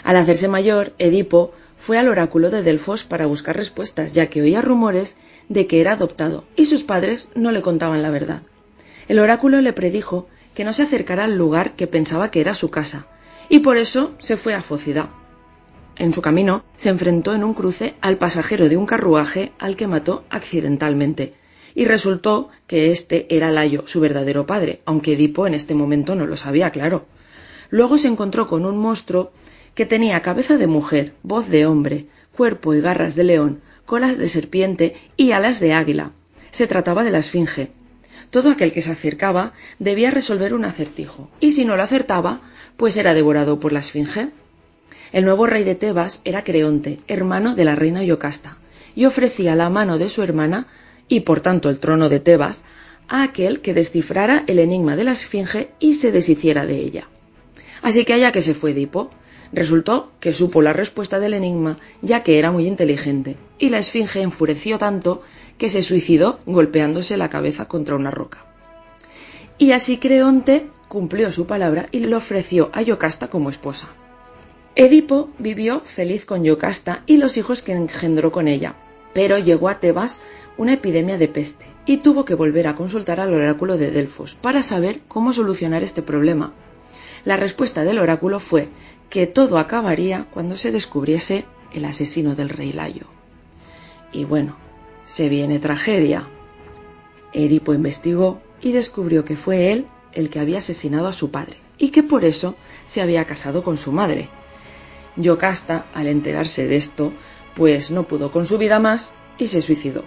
al 0.04 0.16
hacerse 0.16 0.46
mayor, 0.46 0.92
Edipo 0.98 1.52
fue 1.78 1.98
al 1.98 2.08
oráculo 2.08 2.50
de 2.50 2.62
Delfos 2.62 3.04
para 3.04 3.26
buscar 3.26 3.56
respuestas, 3.56 4.14
ya 4.14 4.26
que 4.26 4.42
oía 4.42 4.60
rumores 4.60 5.16
de 5.48 5.66
que 5.66 5.80
era 5.80 5.92
adoptado 5.92 6.44
y 6.54 6.66
sus 6.66 6.82
padres 6.82 7.28
no 7.34 7.50
le 7.50 7.62
contaban 7.62 8.02
la 8.02 8.10
verdad. 8.10 8.42
El 9.08 9.18
oráculo 9.18 9.60
le 9.60 9.72
predijo 9.72 10.28
que 10.54 10.64
no 10.64 10.72
se 10.72 10.82
acercara 10.82 11.24
al 11.24 11.36
lugar 11.36 11.72
que 11.72 11.86
pensaba 11.86 12.30
que 12.30 12.40
era 12.40 12.54
su 12.54 12.70
casa, 12.70 13.06
y 13.50 13.58
por 13.58 13.76
eso 13.76 14.14
se 14.18 14.38
fue 14.38 14.54
a 14.54 14.62
Fócida. 14.62 15.10
En 15.96 16.14
su 16.14 16.22
camino 16.22 16.64
se 16.76 16.88
enfrentó 16.88 17.34
en 17.34 17.44
un 17.44 17.52
cruce 17.52 17.94
al 18.00 18.16
pasajero 18.16 18.70
de 18.70 18.78
un 18.78 18.86
carruaje 18.86 19.52
al 19.58 19.76
que 19.76 19.88
mató 19.88 20.24
accidentalmente, 20.30 21.34
y 21.74 21.84
resultó 21.84 22.48
que 22.66 22.90
este 22.90 23.26
era 23.28 23.50
Layo, 23.50 23.82
su 23.86 24.00
verdadero 24.00 24.46
padre, 24.46 24.80
aunque 24.86 25.12
Edipo 25.12 25.46
en 25.46 25.54
este 25.54 25.74
momento 25.74 26.14
no 26.14 26.26
lo 26.26 26.36
sabía, 26.36 26.70
claro. 26.70 27.06
Luego 27.68 27.98
se 27.98 28.08
encontró 28.08 28.46
con 28.46 28.64
un 28.64 28.78
monstruo 28.78 29.32
que 29.74 29.84
tenía 29.84 30.22
cabeza 30.22 30.56
de 30.56 30.66
mujer, 30.66 31.14
voz 31.22 31.48
de 31.48 31.66
hombre, 31.66 32.06
cuerpo 32.36 32.72
y 32.74 32.80
garras 32.80 33.14
de 33.16 33.24
león, 33.24 33.60
colas 33.84 34.16
de 34.16 34.28
serpiente 34.28 34.94
y 35.16 35.32
alas 35.32 35.60
de 35.60 35.72
águila. 35.72 36.12
Se 36.52 36.66
trataba 36.66 37.04
de 37.04 37.10
la 37.10 37.18
Esfinge. 37.18 37.70
Todo 38.30 38.50
aquel 38.50 38.72
que 38.72 38.82
se 38.82 38.92
acercaba 38.92 39.52
debía 39.78 40.10
resolver 40.10 40.54
un 40.54 40.64
acertijo, 40.64 41.28
y 41.40 41.52
si 41.52 41.64
no 41.64 41.76
lo 41.76 41.82
acertaba, 41.82 42.40
pues 42.76 42.96
era 42.96 43.14
devorado 43.14 43.58
por 43.58 43.72
la 43.72 43.80
Esfinge. 43.80 44.28
El 45.12 45.24
nuevo 45.24 45.46
rey 45.46 45.64
de 45.64 45.74
Tebas 45.74 46.20
era 46.24 46.44
Creonte, 46.44 47.00
hermano 47.08 47.56
de 47.56 47.64
la 47.64 47.74
reina 47.74 48.04
Yocasta, 48.04 48.56
y 48.94 49.04
ofrecía 49.04 49.56
la 49.56 49.68
mano 49.68 49.98
de 49.98 50.08
su 50.08 50.22
hermana 50.22 50.68
y 51.08 51.20
por 51.20 51.40
tanto 51.40 51.68
el 51.70 51.80
trono 51.80 52.08
de 52.08 52.20
Tebas, 52.20 52.64
a 53.08 53.24
aquel 53.24 53.60
que 53.60 53.74
descifrara 53.74 54.44
el 54.46 54.60
enigma 54.60 54.94
de 54.94 55.04
la 55.04 55.12
Esfinge 55.12 55.70
y 55.80 55.94
se 55.94 56.12
deshiciera 56.12 56.66
de 56.66 56.76
ella. 56.76 57.08
Así 57.82 58.04
que 58.04 58.14
allá 58.14 58.30
que 58.30 58.42
se 58.42 58.54
fue 58.54 58.70
Edipo, 58.70 59.10
Resultó 59.52 60.12
que 60.20 60.32
supo 60.32 60.62
la 60.62 60.72
respuesta 60.72 61.18
del 61.18 61.34
enigma 61.34 61.78
ya 62.02 62.22
que 62.22 62.38
era 62.38 62.52
muy 62.52 62.68
inteligente, 62.68 63.36
y 63.58 63.70
la 63.70 63.78
esfinge 63.78 64.22
enfureció 64.22 64.78
tanto 64.78 65.22
que 65.60 65.68
se 65.68 65.82
suicidó 65.82 66.40
golpeándose 66.46 67.18
la 67.18 67.28
cabeza 67.28 67.68
contra 67.68 67.94
una 67.94 68.10
roca. 68.10 68.46
Y 69.58 69.72
así 69.72 69.98
Creonte 69.98 70.68
cumplió 70.88 71.30
su 71.30 71.46
palabra 71.46 71.86
y 71.92 71.98
le 71.98 72.16
ofreció 72.16 72.70
a 72.72 72.80
Yocasta 72.80 73.28
como 73.28 73.50
esposa. 73.50 73.88
Edipo 74.74 75.28
vivió 75.38 75.80
feliz 75.80 76.24
con 76.24 76.44
Yocasta 76.44 77.02
y 77.04 77.18
los 77.18 77.36
hijos 77.36 77.60
que 77.60 77.72
engendró 77.72 78.32
con 78.32 78.48
ella, 78.48 78.74
pero 79.12 79.36
llegó 79.36 79.68
a 79.68 79.80
Tebas 79.80 80.22
una 80.56 80.72
epidemia 80.72 81.18
de 81.18 81.28
peste 81.28 81.66
y 81.84 81.98
tuvo 81.98 82.24
que 82.24 82.34
volver 82.34 82.66
a 82.66 82.74
consultar 82.74 83.20
al 83.20 83.34
oráculo 83.34 83.76
de 83.76 83.90
Delfos 83.90 84.34
para 84.34 84.62
saber 84.62 85.00
cómo 85.08 85.34
solucionar 85.34 85.82
este 85.82 86.00
problema. 86.00 86.54
La 87.26 87.36
respuesta 87.36 87.84
del 87.84 87.98
oráculo 87.98 88.40
fue 88.40 88.70
que 89.10 89.26
todo 89.26 89.58
acabaría 89.58 90.24
cuando 90.32 90.56
se 90.56 90.72
descubriese 90.72 91.44
el 91.74 91.84
asesino 91.84 92.34
del 92.34 92.48
rey 92.48 92.72
Layo. 92.72 93.04
Y 94.10 94.24
bueno, 94.24 94.56
se 95.10 95.28
viene 95.28 95.58
tragedia. 95.58 96.22
Edipo 97.32 97.74
investigó 97.74 98.40
y 98.60 98.70
descubrió 98.70 99.24
que 99.24 99.36
fue 99.36 99.72
él 99.72 99.88
el 100.12 100.30
que 100.30 100.38
había 100.38 100.58
asesinado 100.58 101.08
a 101.08 101.12
su 101.12 101.32
padre 101.32 101.56
y 101.78 101.88
que 101.88 102.04
por 102.04 102.24
eso 102.24 102.54
se 102.86 103.02
había 103.02 103.24
casado 103.24 103.64
con 103.64 103.76
su 103.76 103.90
madre. 103.90 104.28
Yocasta, 105.16 105.86
al 105.94 106.06
enterarse 106.06 106.68
de 106.68 106.76
esto, 106.76 107.12
pues 107.56 107.90
no 107.90 108.04
pudo 108.04 108.30
con 108.30 108.46
su 108.46 108.56
vida 108.56 108.78
más 108.78 109.12
y 109.36 109.48
se 109.48 109.62
suicidó. 109.62 110.04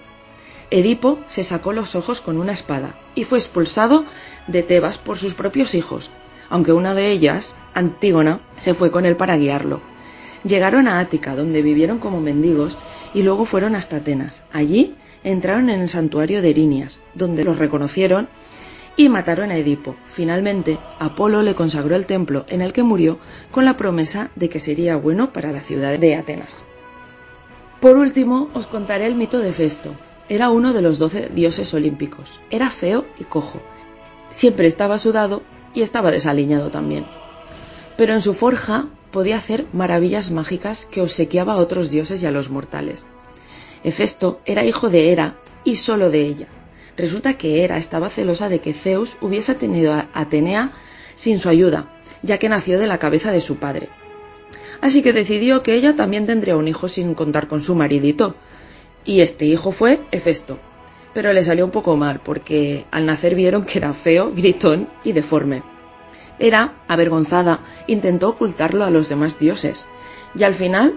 Edipo 0.71 1.19
se 1.27 1.43
sacó 1.43 1.73
los 1.73 1.95
ojos 1.95 2.21
con 2.21 2.37
una 2.37 2.53
espada 2.53 2.97
y 3.13 3.25
fue 3.25 3.39
expulsado 3.39 4.05
de 4.47 4.63
Tebas 4.63 4.97
por 4.97 5.17
sus 5.17 5.33
propios 5.33 5.75
hijos, 5.75 6.11
aunque 6.49 6.71
una 6.71 6.93
de 6.93 7.11
ellas, 7.11 7.57
Antígona, 7.73 8.39
se 8.57 8.73
fue 8.73 8.89
con 8.89 9.05
él 9.05 9.17
para 9.17 9.35
guiarlo. 9.35 9.81
Llegaron 10.45 10.87
a 10.87 10.99
Ática, 10.99 11.35
donde 11.35 11.61
vivieron 11.61 11.99
como 11.99 12.21
mendigos, 12.21 12.77
y 13.13 13.23
luego 13.23 13.45
fueron 13.45 13.75
hasta 13.75 13.97
Atenas. 13.97 14.43
Allí 14.51 14.95
entraron 15.23 15.69
en 15.69 15.81
el 15.81 15.89
santuario 15.89 16.41
de 16.41 16.49
Erinias, 16.49 16.99
donde 17.13 17.43
los 17.43 17.57
reconocieron 17.57 18.27
y 18.95 19.09
mataron 19.09 19.51
a 19.51 19.57
Edipo. 19.57 19.95
Finalmente, 20.07 20.77
Apolo 20.99 21.41
le 21.41 21.55
consagró 21.55 21.95
el 21.95 22.05
templo 22.05 22.45
en 22.49 22.61
el 22.61 22.73
que 22.73 22.83
murió 22.83 23.17
con 23.51 23.65
la 23.65 23.77
promesa 23.77 24.29
de 24.35 24.49
que 24.49 24.59
sería 24.59 24.95
bueno 24.95 25.33
para 25.33 25.51
la 25.51 25.61
ciudad 25.61 25.97
de 25.97 26.15
Atenas. 26.15 26.63
Por 27.79 27.97
último, 27.97 28.49
os 28.53 28.67
contaré 28.67 29.05
el 29.07 29.15
mito 29.15 29.39
de 29.39 29.51
Festo. 29.51 29.91
Era 30.29 30.49
uno 30.49 30.73
de 30.73 30.81
los 30.81 30.99
doce 30.99 31.29
dioses 31.33 31.73
olímpicos. 31.73 32.39
Era 32.49 32.69
feo 32.69 33.05
y 33.19 33.25
cojo. 33.25 33.59
Siempre 34.29 34.67
estaba 34.67 34.97
sudado 34.97 35.43
y 35.73 35.81
estaba 35.81 36.11
desaliñado 36.11 36.69
también. 36.69 37.05
Pero 37.97 38.13
en 38.13 38.21
su 38.21 38.33
forja 38.33 38.85
podía 39.13 39.37
hacer 39.37 39.65
maravillas 39.71 40.31
mágicas 40.31 40.85
que 40.85 41.01
obsequiaba 41.01 41.53
a 41.53 41.57
otros 41.57 41.91
dioses 41.91 42.21
y 42.21 42.25
a 42.25 42.31
los 42.31 42.49
mortales. 42.49 43.05
Hefesto 43.83 44.41
era 44.45 44.65
hijo 44.65 44.89
de 44.89 45.11
Hera 45.11 45.37
y 45.63 45.77
solo 45.77 46.09
de 46.09 46.21
ella. 46.21 46.47
Resulta 46.97 47.35
que 47.35 47.63
Hera 47.63 47.77
estaba 47.77 48.09
celosa 48.09 48.49
de 48.49 48.59
que 48.59 48.73
Zeus 48.73 49.17
hubiese 49.21 49.55
tenido 49.55 49.93
a 49.93 50.09
Atenea 50.13 50.71
sin 51.15 51.39
su 51.39 51.47
ayuda, 51.47 51.87
ya 52.23 52.39
que 52.39 52.49
nació 52.49 52.79
de 52.79 52.87
la 52.87 52.97
cabeza 52.97 53.31
de 53.31 53.39
su 53.39 53.57
padre. 53.57 53.87
Así 54.81 55.03
que 55.03 55.13
decidió 55.13 55.61
que 55.61 55.75
ella 55.75 55.95
también 55.95 56.25
tendría 56.25 56.57
un 56.57 56.67
hijo 56.67 56.87
sin 56.87 57.13
contar 57.13 57.47
con 57.47 57.61
su 57.61 57.75
maridito, 57.75 58.35
y 59.05 59.21
este 59.21 59.45
hijo 59.45 59.71
fue 59.71 59.99
Hefesto. 60.11 60.57
Pero 61.13 61.31
le 61.33 61.43
salió 61.43 61.65
un 61.65 61.71
poco 61.71 61.95
mal, 61.95 62.19
porque 62.19 62.85
al 62.89 63.05
nacer 63.05 63.35
vieron 63.35 63.63
que 63.65 63.77
era 63.77 63.93
feo, 63.93 64.31
gritón 64.35 64.89
y 65.03 65.11
deforme. 65.11 65.61
Hera, 66.39 66.73
avergonzada, 66.87 67.59
intentó 67.87 68.29
ocultarlo 68.29 68.83
a 68.83 68.89
los 68.89 69.09
demás 69.09 69.39
dioses, 69.39 69.87
y 70.35 70.43
al 70.43 70.53
final, 70.53 70.95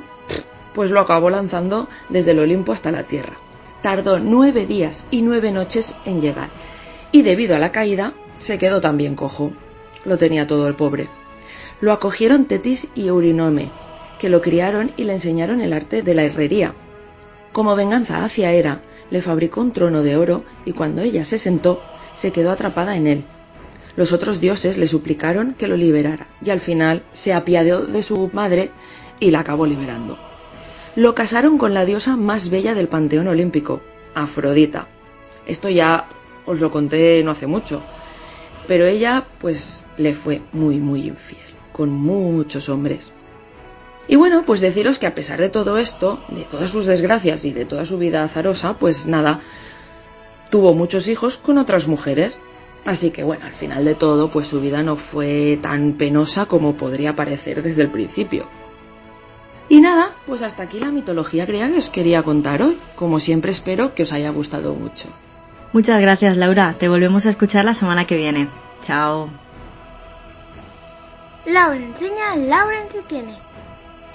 pues 0.75 0.91
lo 0.91 1.01
acabó 1.01 1.31
lanzando 1.31 1.89
desde 2.09 2.33
el 2.33 2.39
Olimpo 2.39 2.73
hasta 2.73 2.91
la 2.91 3.05
tierra. 3.05 3.35
Tardó 3.83 4.19
nueve 4.19 4.67
días 4.67 5.07
y 5.11 5.23
nueve 5.23 5.53
noches 5.53 5.97
en 6.05 6.21
llegar, 6.21 6.51
y 7.13 7.23
debido 7.23 7.55
a 7.55 7.59
la 7.59 7.73
caída, 7.73 8.13
se 8.39 8.59
quedó 8.59 8.81
también 8.81 9.15
cojo. 9.15 9.53
Lo 10.05 10.19
tenía 10.19 10.47
todo 10.47 10.69
el 10.69 10.75
pobre. 10.75 11.09
Lo 11.81 11.93
acogieron 11.93 12.47
Tetis 12.47 12.89
y 12.95 13.09
Eurinome, 13.09 13.71
que 14.19 14.29
lo 14.29 14.41
criaron 14.41 14.91
y 14.97 15.05
le 15.05 15.15
enseñaron 15.15 15.61
el 15.61 15.73
arte 15.73 16.03
de 16.03 16.15
la 16.15 16.25
herrería. 16.25 16.73
Como 17.53 17.77
venganza 17.77 18.25
hacia 18.25 18.53
Hera, 18.53 18.81
le 19.11 19.23
fabricó 19.23 19.61
un 19.61 19.73
trono 19.73 20.03
de 20.03 20.17
oro 20.17 20.45
y 20.65 20.73
cuando 20.73 21.03
ella 21.03 21.25
se 21.25 21.39
sentó, 21.39 21.83
se 22.15 22.33
quedó 22.33 22.51
atrapada 22.51 22.97
en 22.97 23.07
él. 23.07 23.25
Los 23.97 24.13
otros 24.13 24.41
dioses 24.41 24.77
le 24.77 24.89
suplicaron 24.89 25.55
que 25.55 25.69
lo 25.69 25.77
liberara 25.77 26.27
y 26.45 26.51
al 26.51 26.61
final 26.61 27.03
se 27.13 27.33
apiadó 27.33 27.87
de 27.87 28.03
su 28.03 28.31
madre 28.33 28.71
y 29.21 29.31
la 29.31 29.41
acabó 29.41 29.67
liberando. 29.67 30.19
Lo 30.95 31.15
casaron 31.15 31.59
con 31.59 31.75
la 31.75 31.85
diosa 31.85 32.17
más 32.17 32.51
bella 32.51 32.75
del 32.75 32.89
panteón 32.89 33.29
olímpico, 33.29 33.81
Afrodita. 34.15 34.87
Esto 35.47 35.69
ya 35.69 36.07
os 36.45 36.61
lo 36.61 36.71
conté 36.71 37.23
no 37.25 37.31
hace 37.31 37.47
mucho, 37.47 37.83
pero 38.67 38.87
ella 38.87 39.25
pues 39.41 39.81
le 39.99 40.15
fue 40.15 40.43
muy 40.53 40.77
muy 40.77 41.07
infiel, 41.09 41.41
con 41.73 41.91
muchos 41.91 42.69
hombres. 42.69 43.13
Y 44.09 44.17
bueno, 44.17 44.45
pues 44.47 44.61
deciros 44.61 44.99
que 44.99 45.07
a 45.07 45.15
pesar 45.15 45.41
de 45.41 45.49
todo 45.49 45.79
esto, 45.79 46.23
de 46.29 46.45
todas 46.45 46.71
sus 46.71 46.87
desgracias 46.87 47.45
y 47.45 47.53
de 47.53 47.65
toda 47.65 47.85
su 47.85 47.99
vida 47.99 48.23
azarosa, 48.23 48.75
pues 48.75 49.07
nada, 49.07 49.41
tuvo 50.51 50.75
muchos 50.75 51.09
hijos 51.09 51.39
con 51.39 51.59
otras 51.59 51.89
mujeres. 51.89 52.39
Así 52.87 53.11
que 53.11 53.25
bueno, 53.25 53.45
al 53.45 53.53
final 53.53 53.85
de 53.85 53.95
todo, 53.95 54.31
pues 54.31 54.47
su 54.47 54.61
vida 54.61 54.83
no 54.83 54.97
fue 54.97 55.59
tan 55.61 55.95
penosa 55.95 56.47
como 56.47 56.75
podría 56.75 57.17
parecer 57.17 57.63
desde 57.63 57.83
el 57.83 57.89
principio. 57.89 58.47
Y 59.69 59.81
nada, 59.81 60.11
pues 60.27 60.43
hasta 60.43 60.63
aquí 60.63 60.79
la 60.79 60.93
mitología 60.93 61.45
griega 61.45 61.69
que 61.69 61.79
os 61.79 61.91
quería 61.91 62.23
contar 62.23 62.63
hoy. 62.63 62.79
Como 62.95 63.19
siempre 63.19 63.51
espero 63.51 63.95
que 63.95 64.05
os 64.05 64.13
haya 64.13 64.31
gustado 64.31 64.75
mucho. 64.75 65.09
Muchas 65.73 66.01
gracias 66.01 66.37
Laura, 66.37 66.75
te 66.79 66.89
volvemos 66.89 67.27
a 67.27 67.31
escuchar 67.31 67.65
la 67.65 67.75
semana 67.75 68.07
que 68.07 68.17
viene. 68.17 68.49
Chao. 68.83 69.29
Laura 71.45 71.77
enseña, 71.77 72.37
Laura 72.37 72.83
entretiene. 72.83 73.39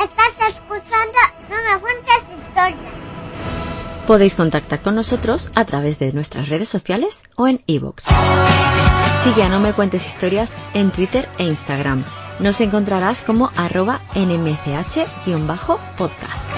Estás 0.02 0.50
escuchando 0.50 1.18
No 1.50 1.56
me 1.56 1.82
cuentes 1.82 2.28
historias. 2.30 2.92
Podéis 4.08 4.36
contactar 4.36 4.82
con 4.82 4.96
nosotros 4.96 5.52
a 5.56 5.66
través 5.66 6.00
de 6.00 6.12
nuestras 6.12 6.50
redes 6.50 6.70
sociales 6.70 7.24
o 7.36 7.48
en 7.48 7.62
iVoox. 7.68 8.08
Sigue 9.24 9.44
a 9.44 9.50
No 9.50 9.60
Me 9.60 9.74
Cuentes 9.74 10.08
Historias 10.08 10.56
en 10.74 10.90
Twitter 10.90 11.30
e 11.38 11.44
Instagram. 11.44 12.04
Nos 12.40 12.60
encontrarás 12.60 13.22
como 13.22 13.52
arroba 13.56 14.02
nmch-podcast. 14.16 16.50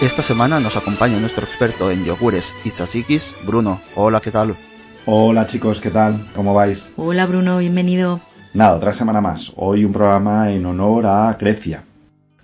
Esta 0.00 0.22
semana 0.22 0.60
nos 0.60 0.76
acompaña 0.76 1.18
nuestro 1.18 1.44
experto 1.44 1.90
en 1.90 2.04
yogures 2.04 2.54
y 2.62 2.70
tzatzikis, 2.70 3.34
Bruno. 3.44 3.80
Hola, 3.96 4.20
¿qué 4.20 4.30
tal? 4.30 4.56
Hola 5.04 5.48
chicos, 5.48 5.80
¿qué 5.80 5.90
tal? 5.90 6.28
¿Cómo 6.32 6.54
vais? 6.54 6.92
Hola 6.96 7.26
Bruno, 7.26 7.58
bienvenido. 7.58 8.20
Nada, 8.54 8.76
otra 8.76 8.92
semana 8.92 9.20
más. 9.20 9.52
Hoy 9.56 9.84
un 9.84 9.92
programa 9.92 10.52
en 10.52 10.64
honor 10.64 11.06
a 11.06 11.36
Grecia. 11.40 11.82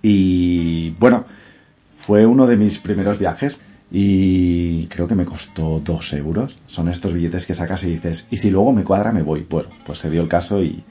Y 0.01 0.89
bueno, 0.99 1.23
fue 1.95 2.25
uno 2.25 2.47
de 2.47 2.57
mis 2.57 2.77
primeros 2.77 3.17
viajes 3.17 3.61
y 3.89 4.87
creo 4.87 5.07
que 5.07 5.15
me 5.15 5.23
costó 5.23 5.79
dos 5.79 6.11
euros. 6.11 6.57
Son 6.67 6.89
estos 6.89 7.13
billetes 7.13 7.45
que 7.45 7.53
sacas 7.53 7.81
y 7.85 7.91
dices, 7.91 8.27
y 8.29 8.35
si 8.35 8.51
luego 8.51 8.73
me 8.73 8.83
cuadra 8.83 9.13
me 9.13 9.21
voy. 9.21 9.47
Bueno, 9.49 9.69
pues 9.85 9.99
se 9.99 10.09
dio 10.09 10.21
el 10.21 10.27
caso 10.27 10.61
y, 10.61 10.83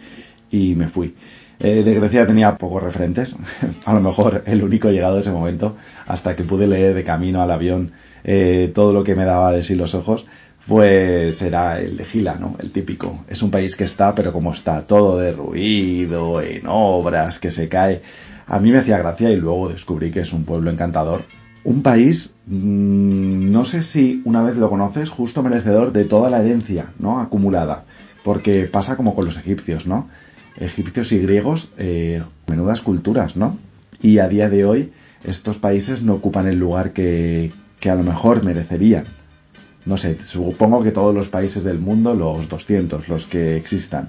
y 0.50 0.74
me 0.74 0.88
fui. 0.88 1.16
Eh, 1.60 1.82
de 1.82 1.94
Grecia 1.94 2.26
tenía 2.26 2.56
pocos 2.56 2.82
referentes, 2.82 3.36
a 3.84 3.92
lo 3.92 4.00
mejor 4.00 4.44
el 4.46 4.62
único 4.62 4.90
llegado 4.90 5.16
a 5.16 5.20
ese 5.20 5.32
momento, 5.32 5.76
hasta 6.06 6.36
que 6.36 6.44
pude 6.44 6.66
leer 6.68 6.94
de 6.94 7.02
camino 7.04 7.42
al 7.42 7.50
avión 7.50 7.92
eh, 8.22 8.70
todo 8.74 8.92
lo 8.92 9.02
que 9.02 9.16
me 9.16 9.24
daba 9.24 9.52
de 9.52 9.64
sí 9.64 9.74
los 9.74 9.94
ojos, 9.94 10.24
pues 10.68 11.40
era 11.40 11.80
el 11.80 11.96
de 11.96 12.04
Gila, 12.04 12.36
¿no? 12.36 12.54
El 12.60 12.70
típico. 12.70 13.24
Es 13.26 13.42
un 13.42 13.50
país 13.50 13.74
que 13.74 13.84
está, 13.84 14.14
pero 14.14 14.32
como 14.34 14.52
está, 14.52 14.86
todo 14.86 15.18
derruido, 15.18 16.42
en 16.42 16.66
obras, 16.66 17.38
que 17.38 17.50
se 17.50 17.68
cae. 17.68 18.02
A 18.46 18.60
mí 18.60 18.70
me 18.70 18.78
hacía 18.78 18.98
gracia 18.98 19.30
y 19.30 19.36
luego 19.36 19.70
descubrí 19.70 20.10
que 20.10 20.20
es 20.20 20.32
un 20.34 20.44
pueblo 20.44 20.70
encantador. 20.70 21.22
Un 21.64 21.82
país, 21.82 22.34
mmm, 22.46 23.50
no 23.50 23.64
sé 23.64 23.82
si 23.82 24.20
una 24.26 24.42
vez 24.42 24.56
lo 24.56 24.68
conoces, 24.68 25.08
justo 25.08 25.42
merecedor 25.42 25.92
de 25.92 26.04
toda 26.04 26.28
la 26.28 26.40
herencia, 26.40 26.92
¿no? 26.98 27.18
Acumulada. 27.18 27.84
Porque 28.22 28.64
pasa 28.64 28.96
como 28.96 29.14
con 29.14 29.24
los 29.24 29.38
egipcios, 29.38 29.86
¿no? 29.86 30.06
egipcios 30.60 31.12
y 31.12 31.18
griegos, 31.18 31.70
eh, 31.78 32.22
menudas 32.46 32.82
culturas, 32.82 33.36
¿no? 33.36 33.56
Y 34.02 34.18
a 34.18 34.28
día 34.28 34.48
de 34.48 34.64
hoy 34.64 34.92
estos 35.24 35.58
países 35.58 36.02
no 36.02 36.14
ocupan 36.14 36.46
el 36.46 36.58
lugar 36.58 36.92
que, 36.92 37.52
que 37.80 37.90
a 37.90 37.94
lo 37.94 38.02
mejor 38.02 38.44
merecerían. 38.44 39.04
No 39.88 39.96
sé, 39.96 40.18
supongo 40.22 40.82
que 40.82 40.90
todos 40.90 41.14
los 41.14 41.28
países 41.28 41.64
del 41.64 41.78
mundo, 41.78 42.12
los 42.12 42.46
200, 42.46 43.08
los 43.08 43.24
que 43.24 43.56
existan. 43.56 44.08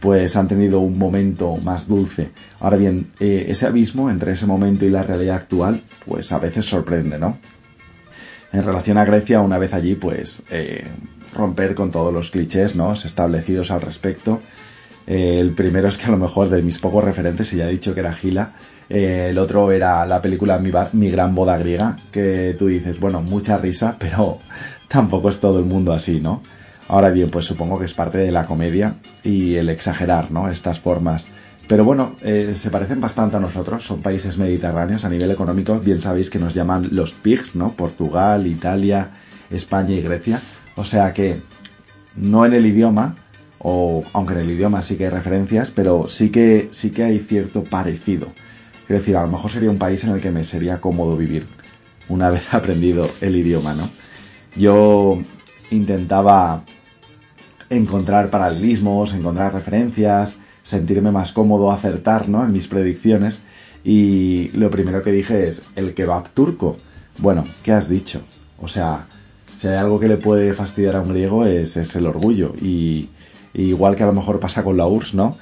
pues 0.00 0.36
han 0.36 0.48
tenido 0.48 0.80
un 0.80 0.98
momento 0.98 1.56
más 1.56 1.88
dulce. 1.88 2.28
Ahora 2.60 2.76
bien, 2.76 3.10
eh, 3.20 3.46
ese 3.48 3.64
abismo 3.64 4.10
entre 4.10 4.32
ese 4.32 4.44
momento 4.44 4.84
y 4.84 4.90
la 4.90 5.02
realidad 5.02 5.36
actual, 5.36 5.80
pues 6.04 6.30
a 6.30 6.38
veces 6.38 6.66
sorprende, 6.66 7.18
¿no? 7.18 7.38
En 8.52 8.64
relación 8.64 8.98
a 8.98 9.06
Grecia, 9.06 9.40
una 9.40 9.56
vez 9.56 9.72
allí, 9.72 9.94
pues 9.94 10.42
eh, 10.50 10.84
romper 11.34 11.74
con 11.74 11.90
todos 11.90 12.12
los 12.12 12.30
clichés, 12.30 12.76
¿no? 12.76 12.92
Establecidos 12.92 13.70
al 13.70 13.80
respecto. 13.80 14.40
Eh, 15.06 15.38
el 15.40 15.54
primero 15.54 15.88
es 15.88 15.96
que 15.96 16.04
a 16.04 16.10
lo 16.10 16.18
mejor 16.18 16.50
de 16.50 16.60
mis 16.60 16.78
pocos 16.78 17.02
referentes, 17.02 17.50
y 17.54 17.56
ya 17.56 17.66
he 17.66 17.72
dicho 17.72 17.94
que 17.94 18.00
era 18.00 18.12
Gila, 18.12 18.52
el 18.90 19.38
otro 19.38 19.72
era 19.72 20.04
la 20.04 20.20
película 20.20 20.58
mi, 20.58 20.70
mi, 20.92 21.10
gran 21.10 21.34
boda 21.34 21.56
griega, 21.56 21.96
que 22.12 22.54
tú 22.58 22.66
dices, 22.66 23.00
bueno, 23.00 23.22
mucha 23.22 23.56
risa, 23.56 23.96
pero 23.98 24.40
tampoco 24.94 25.28
es 25.28 25.40
todo 25.40 25.58
el 25.58 25.64
mundo 25.64 25.92
así, 25.92 26.20
¿no? 26.20 26.40
Ahora 26.86 27.10
bien, 27.10 27.28
pues 27.28 27.46
supongo 27.46 27.80
que 27.80 27.84
es 27.84 27.94
parte 27.94 28.18
de 28.18 28.30
la 28.30 28.46
comedia 28.46 28.94
y 29.24 29.56
el 29.56 29.68
exagerar, 29.68 30.30
¿no? 30.30 30.48
Estas 30.48 30.78
formas. 30.78 31.26
Pero 31.66 31.82
bueno, 31.82 32.14
eh, 32.22 32.52
se 32.54 32.70
parecen 32.70 33.00
bastante 33.00 33.36
a 33.36 33.40
nosotros, 33.40 33.84
son 33.84 34.02
países 34.02 34.38
mediterráneos 34.38 35.04
a 35.04 35.08
nivel 35.08 35.32
económico, 35.32 35.80
bien 35.80 36.00
sabéis 36.00 36.30
que 36.30 36.38
nos 36.38 36.54
llaman 36.54 36.90
los 36.92 37.12
PIGs, 37.12 37.56
¿no? 37.56 37.72
Portugal, 37.72 38.46
Italia, 38.46 39.10
España 39.50 39.94
y 39.96 40.00
Grecia. 40.00 40.40
O 40.76 40.84
sea 40.84 41.12
que 41.12 41.40
no 42.14 42.46
en 42.46 42.52
el 42.52 42.64
idioma, 42.64 43.16
o 43.58 44.04
aunque 44.12 44.34
en 44.34 44.40
el 44.40 44.50
idioma 44.50 44.80
sí 44.82 44.96
que 44.96 45.06
hay 45.06 45.10
referencias, 45.10 45.72
pero 45.72 46.06
sí 46.08 46.30
que, 46.30 46.68
sí 46.70 46.90
que 46.90 47.02
hay 47.02 47.18
cierto 47.18 47.64
parecido. 47.64 48.28
Es 48.82 49.00
decir, 49.00 49.16
a 49.16 49.22
lo 49.22 49.28
mejor 49.28 49.50
sería 49.50 49.70
un 49.70 49.78
país 49.78 50.04
en 50.04 50.10
el 50.10 50.20
que 50.20 50.30
me 50.30 50.44
sería 50.44 50.80
cómodo 50.80 51.16
vivir, 51.16 51.48
una 52.08 52.30
vez 52.36 52.54
aprendido 52.54 53.10
el 53.20 53.34
idioma, 53.34 53.74
¿no? 53.74 53.88
Yo 54.56 55.18
intentaba 55.70 56.62
encontrar 57.70 58.30
paralelismos, 58.30 59.12
encontrar 59.12 59.52
referencias, 59.52 60.36
sentirme 60.62 61.10
más 61.10 61.32
cómodo, 61.32 61.70
acertar 61.70 62.28
¿no? 62.28 62.44
en 62.44 62.52
mis 62.52 62.68
predicciones. 62.68 63.40
Y 63.84 64.48
lo 64.54 64.70
primero 64.70 65.02
que 65.02 65.12
dije 65.12 65.46
es, 65.46 65.62
el 65.76 65.94
kebab 65.94 66.30
turco. 66.30 66.76
Bueno, 67.18 67.44
¿qué 67.62 67.72
has 67.72 67.88
dicho? 67.88 68.22
O 68.60 68.68
sea, 68.68 69.06
si 69.56 69.68
hay 69.68 69.74
algo 69.74 70.00
que 70.00 70.08
le 70.08 70.16
puede 70.16 70.54
fastidiar 70.54 70.96
a 70.96 71.02
un 71.02 71.10
griego 71.10 71.44
es, 71.44 71.76
es 71.76 71.94
el 71.96 72.06
orgullo. 72.06 72.54
Y, 72.60 73.10
igual 73.52 73.94
que 73.94 74.02
a 74.02 74.06
lo 74.06 74.12
mejor 74.12 74.40
pasa 74.40 74.64
con 74.64 74.76
la 74.76 74.86
URSS, 74.86 75.14
¿no? 75.14 75.36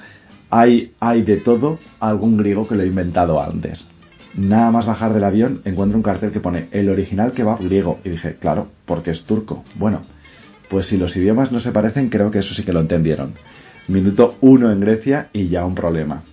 Hay, 0.49 0.91
hay 0.99 1.23
de 1.23 1.37
todo 1.37 1.79
algún 1.99 2.37
griego 2.37 2.67
que 2.67 2.75
lo 2.75 2.83
ha 2.83 2.85
inventado 2.85 3.41
antes. 3.41 3.87
Nada 4.35 4.71
más 4.71 4.85
bajar 4.85 5.13
del 5.13 5.23
avión 5.23 5.61
encuentro 5.63 5.97
un 5.97 6.03
cartel 6.03 6.31
que 6.31 6.39
pone 6.39 6.67
el 6.71 6.89
original 6.89 7.31
kebab 7.31 7.63
griego. 7.63 7.99
Y 8.03 8.09
dije, 8.09 8.35
claro, 8.35 8.67
porque 8.85 9.11
es 9.11 9.23
turco. 9.23 9.63
Bueno, 9.75 10.01
pues 10.69 10.87
si 10.87 10.97
los 10.97 11.15
idiomas 11.15 11.51
no 11.51 11.59
se 11.59 11.71
parecen, 11.71 12.09
creo 12.09 12.31
que 12.31 12.39
eso 12.39 12.53
sí 12.53 12.63
que 12.63 12.73
lo 12.73 12.79
entendieron. 12.79 13.33
Minuto 13.87 14.35
uno 14.41 14.71
en 14.71 14.79
Grecia 14.79 15.29
y 15.33 15.49
ya 15.49 15.65
un 15.65 15.75
problema. 15.75 16.23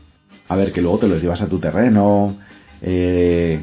A 0.49 0.57
ver, 0.57 0.73
que 0.73 0.83
luego 0.83 0.99
te 0.99 1.09
los 1.09 1.21
llevas 1.21 1.43
a 1.43 1.49
tu 1.49 1.59
terreno, 1.59 2.37
eh, 2.83 3.61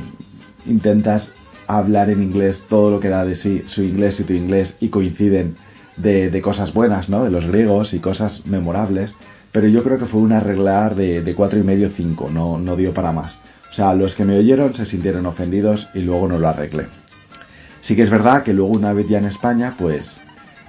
intentas 0.65 1.31
hablar 1.67 2.09
en 2.09 2.23
inglés 2.23 2.65
todo 2.67 2.91
lo 2.91 2.99
que 2.99 3.09
da 3.09 3.25
de 3.25 3.35
sí 3.35 3.63
su 3.65 3.83
inglés 3.83 4.19
y 4.19 4.23
tu 4.23 4.33
inglés 4.33 4.75
y 4.79 4.89
coinciden 4.89 5.55
de, 5.97 6.41
cosas 6.41 6.73
buenas, 6.73 7.09
¿no? 7.09 7.23
De 7.23 7.31
los 7.31 7.45
griegos 7.47 7.93
y 7.93 7.99
cosas 7.99 8.45
memorables. 8.45 9.13
Pero 9.51 9.67
yo 9.67 9.83
creo 9.83 9.97
que 9.97 10.05
fue 10.05 10.21
un 10.21 10.33
arreglar 10.33 10.95
de, 10.95 11.21
de 11.21 11.33
cuatro 11.33 11.59
y 11.59 11.63
medio, 11.63 11.89
cinco, 11.89 12.29
no, 12.31 12.59
no 12.59 12.75
dio 12.75 12.93
para 12.93 13.11
más. 13.11 13.39
O 13.69 13.73
sea, 13.73 13.93
los 13.93 14.15
que 14.15 14.25
me 14.25 14.37
oyeron 14.37 14.73
se 14.73 14.85
sintieron 14.85 15.25
ofendidos 15.25 15.89
y 15.93 16.01
luego 16.01 16.27
no 16.27 16.39
lo 16.39 16.47
arreglé. 16.47 16.85
Sí 17.87 17.95
que 17.95 18.01
es 18.01 18.09
verdad 18.09 18.43
que 18.43 18.51
luego 18.51 18.73
una 18.73 18.91
vez 18.91 19.07
ya 19.07 19.17
en 19.17 19.23
España, 19.23 19.73
pues 19.77 20.19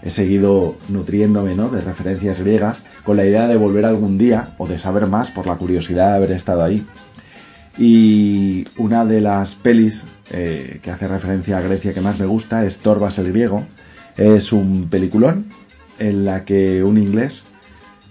he 0.02 0.10
seguido 0.10 0.76
nutriéndome 0.88 1.56
de 1.56 1.80
referencias 1.80 2.38
griegas 2.38 2.84
con 3.02 3.16
la 3.16 3.26
idea 3.26 3.48
de 3.48 3.56
volver 3.56 3.86
algún 3.86 4.18
día 4.18 4.54
o 4.56 4.68
de 4.68 4.78
saber 4.78 5.08
más 5.08 5.32
por 5.32 5.44
la 5.44 5.56
curiosidad 5.56 6.10
de 6.10 6.16
haber 6.16 6.30
estado 6.30 6.62
ahí. 6.62 6.86
Y 7.76 8.68
una 8.76 9.04
de 9.04 9.20
las 9.20 9.56
pelis 9.56 10.04
eh, 10.30 10.78
que 10.80 10.92
hace 10.92 11.08
referencia 11.08 11.58
a 11.58 11.60
Grecia 11.60 11.92
que 11.92 12.00
más 12.00 12.20
me 12.20 12.26
gusta 12.26 12.64
es 12.64 12.78
Torbas 12.78 13.18
el 13.18 13.32
griego. 13.32 13.66
Es 14.16 14.52
un 14.52 14.86
peliculón 14.88 15.46
en 15.98 16.24
la 16.24 16.44
que 16.44 16.84
un 16.84 16.98
inglés 16.98 17.42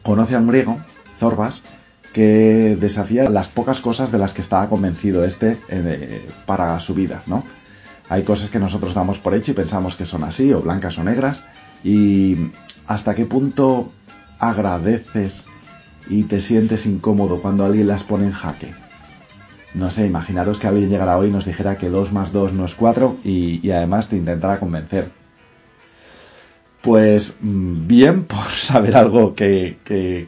conoce 0.04 0.36
a 0.36 0.40
un 0.40 0.50
griego, 0.50 0.80
Zorbas, 1.18 1.64
que 2.12 2.78
desafía 2.78 3.30
las 3.30 3.48
pocas 3.48 3.80
cosas 3.80 4.12
de 4.12 4.18
las 4.18 4.34
que 4.34 4.42
estaba 4.42 4.68
convencido 4.68 5.24
este 5.24 5.56
eh, 5.70 6.28
para 6.46 6.78
su 6.82 6.94
vida, 6.94 7.24
¿no? 7.26 7.46
Hay 8.10 8.24
cosas 8.24 8.50
que 8.50 8.60
nosotros 8.60 8.94
damos 8.94 9.20
por 9.20 9.34
hecho 9.34 9.52
y 9.52 9.56
pensamos 9.56 9.96
que 9.96 10.06
son 10.06 10.24
así, 10.24 10.54
o 10.54 10.62
blancas 10.62 10.98
o 10.98 11.04
negras, 11.04 11.44
y 11.84 12.52
hasta 12.88 13.16
qué 13.16 13.26
punto 13.26 13.92
agradeces 14.40 15.46
y 16.10 16.24
te 16.24 16.40
sientes 16.40 16.86
incómodo 16.86 17.42
cuando 17.42 17.66
alguien 17.66 17.88
las 17.88 18.04
pone 18.04 18.26
en 18.26 18.32
jaque. 18.32 18.74
No 19.74 19.92
sé, 19.92 20.08
imaginaros 20.08 20.60
que 20.60 20.68
alguien 20.68 20.90
llegara 20.90 21.18
hoy 21.18 21.28
y 21.28 21.32
nos 21.32 21.46
dijera 21.46 21.78
que 21.78 21.90
2 21.90 22.14
más 22.14 22.32
2 22.32 22.54
no 22.54 22.66
es 22.66 22.76
4 22.76 23.18
y, 23.24 23.70
además 23.72 24.08
te 24.08 24.16
intentara 24.16 24.60
convencer. 24.60 25.12
Pues 26.82 27.38
mm, 27.42 27.88
bien 27.88 28.24
por 28.24 28.46
saber 28.46 28.96
algo 28.96 29.36
que, 29.36 29.78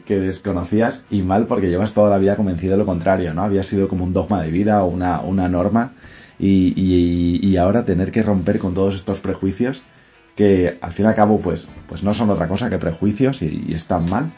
desconocías 0.06 1.04
y 1.10 1.22
mal 1.22 1.46
porque 1.46 1.70
llevas 1.70 1.94
toda 1.94 2.10
la 2.10 2.18
vida 2.18 2.36
convencido 2.36 2.72
de 2.72 2.78
lo 2.78 2.86
contrario, 2.86 3.32
¿no? 3.32 3.42
Había 3.42 3.62
sido 3.62 3.88
como 3.88 4.04
un 4.04 4.12
dogma 4.12 4.42
de 4.42 4.50
vida 4.50 4.84
o 4.84 4.88
una, 4.88 5.20
una 5.20 5.48
norma 5.48 5.94
y, 6.40 7.40
y, 7.42 7.56
ahora 7.58 7.84
tener 7.84 8.10
que 8.10 8.22
romper 8.22 8.58
con 8.58 8.72
todos 8.72 8.94
estos 8.94 9.20
prejuicios 9.20 9.82
que 10.36 10.78
al 10.80 10.92
fin 10.92 11.04
y 11.04 11.08
al 11.08 11.14
cabo 11.14 11.38
pues, 11.40 11.68
pues 11.86 12.02
no 12.02 12.14
son 12.14 12.30
otra 12.30 12.48
cosa 12.48 12.70
que 12.70 12.78
prejuicios 12.78 13.42
y, 13.42 13.72
están 13.74 14.08
mal, 14.08 14.32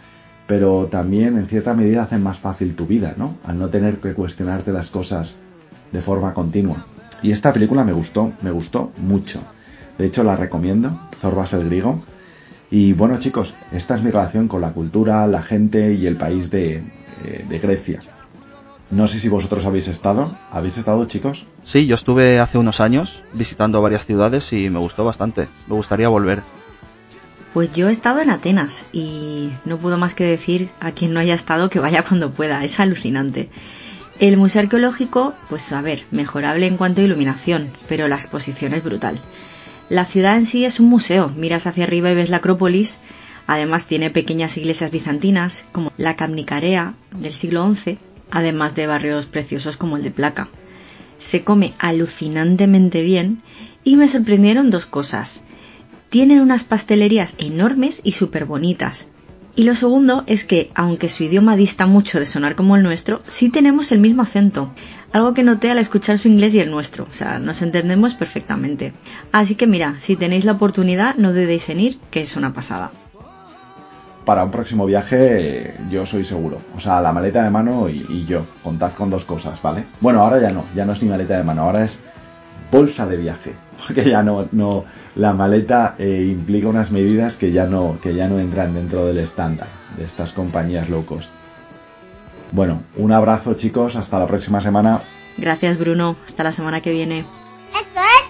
pero 0.49 0.87
también 0.87 1.39
en 1.39 1.47
cierta 1.47 1.75
medida 1.75 2.03
hacen 2.03 2.23
más 2.23 2.39
fácil 2.39 2.75
tu 2.75 2.87
vida, 2.87 3.15
¿no? 3.17 3.37
Al 3.45 3.59
no 3.59 3.69
tener 3.69 3.99
que 3.99 4.15
cuestionarte 4.15 4.73
las 4.73 4.91
cosas 4.91 5.37
de 5.93 6.01
forma 6.01 6.35
continua. 6.35 6.85
Y 7.23 7.31
esta 7.31 7.53
película 7.53 7.85
me 7.85 7.93
gustó, 7.93 8.33
me 8.43 8.51
gustó 8.51 8.91
mucho. 8.99 9.41
De 9.97 10.07
hecho 10.07 10.25
la 10.25 10.35
recomiendo, 10.35 10.99
Zorbas 11.21 11.53
el 11.53 11.67
griego. 11.67 12.03
Y 12.69 12.95
bueno 12.95 13.21
chicos, 13.21 13.55
esta 13.71 13.95
es 13.95 14.03
mi 14.03 14.11
relación 14.11 14.49
con 14.49 14.61
la 14.61 14.73
cultura, 14.73 15.25
la 15.29 15.43
gente 15.43 15.95
y 15.95 16.07
el 16.07 16.17
país 16.17 16.51
de, 16.51 16.83
eh, 17.25 17.47
de 17.49 17.59
Grecia. 17.61 18.01
No 18.93 19.09
sé 19.09 19.19
si 19.19 19.31
vosotros 19.31 19.65
habéis 19.65 19.89
estado. 19.89 20.37
¿Habéis 20.51 20.77
estado, 20.77 21.07
chicos? 21.07 21.47
Sí, 21.63 21.87
yo 21.87 21.95
estuve 21.95 22.41
hace 22.41 22.59
unos 22.59 22.79
años 22.79 23.25
visitando 23.33 23.81
varias 23.81 24.05
ciudades 24.05 24.53
y 24.53 24.69
me 24.69 24.79
gustó 24.79 25.03
bastante. 25.03 25.49
Me 25.67 25.75
gustaría 25.77 26.11
volver. 26.11 26.43
Pues 27.55 27.73
yo 27.73 27.89
he 27.89 27.93
estado 27.93 28.21
en 28.21 28.29
Atenas 28.29 28.85
y 28.93 29.49
no 29.65 29.79
puedo 29.79 29.97
más 29.97 30.15
que 30.15 30.25
decir 30.25 30.69
a 30.79 30.93
quien 30.93 31.15
no 31.15 31.21
haya 31.21 31.33
estado 31.33 31.71
que 31.71 31.79
vaya 31.79 32.05
cuando 32.09 32.33
pueda. 32.33 32.63
Es 32.65 32.81
alucinante. 32.81 33.49
El 34.21 34.37
museo 34.37 34.61
arqueológico, 34.61 35.33
pues 35.49 35.73
a 35.73 35.81
ver, 35.81 36.05
mejorable 36.11 36.67
en 36.67 36.77
cuanto 36.77 37.01
a 37.01 37.05
iluminación, 37.05 37.71
pero 37.89 38.09
la 38.09 38.17
exposición 38.17 38.75
es 38.75 38.85
brutal. 38.85 39.19
La 39.89 40.05
ciudad 40.05 40.37
en 40.37 40.45
sí 40.45 40.67
es 40.67 40.81
un 40.81 40.91
museo. 40.91 41.31
Miras 41.31 41.67
hacia 41.67 41.85
arriba 41.85 42.11
y 42.11 42.15
ves 42.15 42.29
la 42.29 42.37
Acrópolis. 42.37 42.99
Además 43.47 43.87
tiene 43.87 44.11
pequeñas 44.11 44.59
iglesias 44.59 44.91
bizantinas, 44.91 45.65
como 45.73 45.93
la 45.97 46.15
Camnicarea 46.15 46.93
del 47.11 47.33
siglo 47.33 47.75
XI, 47.75 47.99
además 48.33 48.75
de 48.75 48.89
barrios 48.89 49.27
preciosos 49.27 49.77
como 49.77 49.97
el 49.97 50.03
de 50.03 50.11
Placa. 50.11 50.49
Se 51.19 51.45
come 51.45 51.75
alucinantemente 51.79 53.03
bien 53.03 53.43
y 53.85 53.97
me 53.97 54.09
sorprendieron 54.09 54.71
dos 54.71 54.87
cosas. 54.87 55.45
Tienen 56.09 56.41
unas 56.41 56.65
pastelerías 56.65 57.35
enormes 57.39 58.01
y 58.03 58.13
súper 58.13 58.47
bonitas. 58.47 59.09
Y 59.55 59.65
lo 59.65 59.75
segundo 59.75 60.25
es 60.27 60.45
que, 60.45 60.71
aunque 60.75 61.11
su 61.11 61.25
idioma 61.25 61.57
dista 61.57 61.87
mucho 61.87 62.19
de 62.19 62.27
sonar 62.27 62.57
como 62.57 62.75
el 62.75 62.83
nuestro, 62.83 63.23
sí 63.27 63.51
tenemos 63.51 63.93
el 63.93 64.01
mismo 64.01 64.23
acento, 64.23 64.73
algo 65.13 65.35
que 65.35 65.43
noté 65.43 65.71
al 65.71 65.79
escuchar 65.79 66.19
su 66.19 66.29
inglés 66.29 66.55
y 66.55 66.61
el 66.61 66.71
nuestro, 66.71 67.07
o 67.11 67.13
sea, 67.13 67.39
nos 67.39 67.61
entendemos 67.61 68.15
perfectamente. 68.15 68.95
Así 69.31 69.55
que 69.55 69.67
mira, 69.67 69.97
si 70.01 70.17
tenéis 70.17 70.47
la 70.47 70.53
oportunidad, 70.53 71.17
no 71.17 71.33
dudéis 71.35 71.69
en 71.69 71.81
ir, 71.81 71.99
que 72.11 72.23
es 72.23 72.35
una 72.35 72.55
pasada 72.55 72.93
para 74.25 74.45
un 74.45 74.51
próximo 74.51 74.87
viaje 74.87 75.75
yo 75.91 76.07
soy 76.07 76.25
seguro. 76.25 76.61
O 76.77 76.81
sea, 76.81 77.01
la 77.01 77.13
maleta 77.13 77.43
de 77.43 77.51
mano 77.51 77.89
y, 77.89 78.25
yo. 78.27 78.45
Contad 78.63 78.93
con 78.93 79.11
dos 79.11 79.25
cosas, 79.25 79.61
¿vale? 79.63 79.85
Bueno, 80.01 80.21
ahora 80.23 80.41
ya 80.41 80.51
no, 80.51 80.65
ya 80.75 80.85
no 80.85 80.93
es 80.93 81.03
ni 81.03 81.09
maleta 81.09 81.37
de 81.37 81.45
mano, 81.45 81.63
ahora 81.63 81.85
es 81.85 82.01
bolsa 82.71 83.07
de 83.07 83.17
viaje. 83.17 83.55
Porque 83.87 84.09
ya 84.09 84.23
no, 84.23 84.49
no, 84.53 84.85
la 85.17 85.33
maleta 85.33 85.97
eh, 85.99 86.27
implica 86.31 86.69
unas 86.69 86.91
medidas 86.91 87.37
que 87.37 87.53
ya 87.53 87.67
no, 87.67 87.99
que 88.01 88.15
ya 88.15 88.29
no 88.29 88.39
entran 88.39 88.75
dentro 88.75 89.07
del 89.07 89.19
estándar 89.19 89.69
de 89.97 90.05
estas 90.05 90.33
compañías 90.33 90.89
low 90.89 91.05
cost. 91.05 91.33
Bueno, 92.53 92.83
un 92.97 93.13
abrazo 93.13 93.55
chicos, 93.55 93.97
hasta 93.97 94.19
la 94.19 94.27
próxima 94.27 94.61
semana. 94.61 95.01
Gracias 95.39 95.79
Bruno, 95.79 96.17
hasta 96.27 96.45
la 96.45 96.53
semana 96.53 96.81
que 96.81 96.93
viene. 96.93 97.21
Esto 97.73 98.01
es 98.01 98.22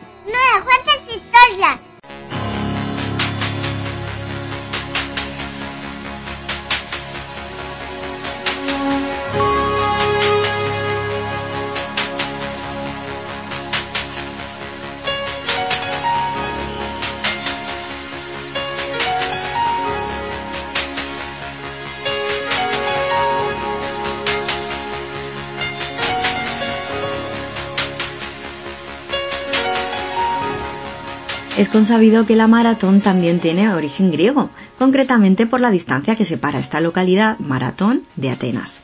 Es 31.62 31.68
consabido 31.68 32.26
que 32.26 32.34
la 32.34 32.48
maratón 32.48 33.00
también 33.00 33.38
tiene 33.38 33.72
origen 33.72 34.10
griego, 34.10 34.50
concretamente 34.80 35.46
por 35.46 35.60
la 35.60 35.70
distancia 35.70 36.16
que 36.16 36.24
separa 36.24 36.58
esta 36.58 36.80
localidad, 36.80 37.38
Maratón, 37.38 38.02
de 38.16 38.30
Atenas. 38.30 38.80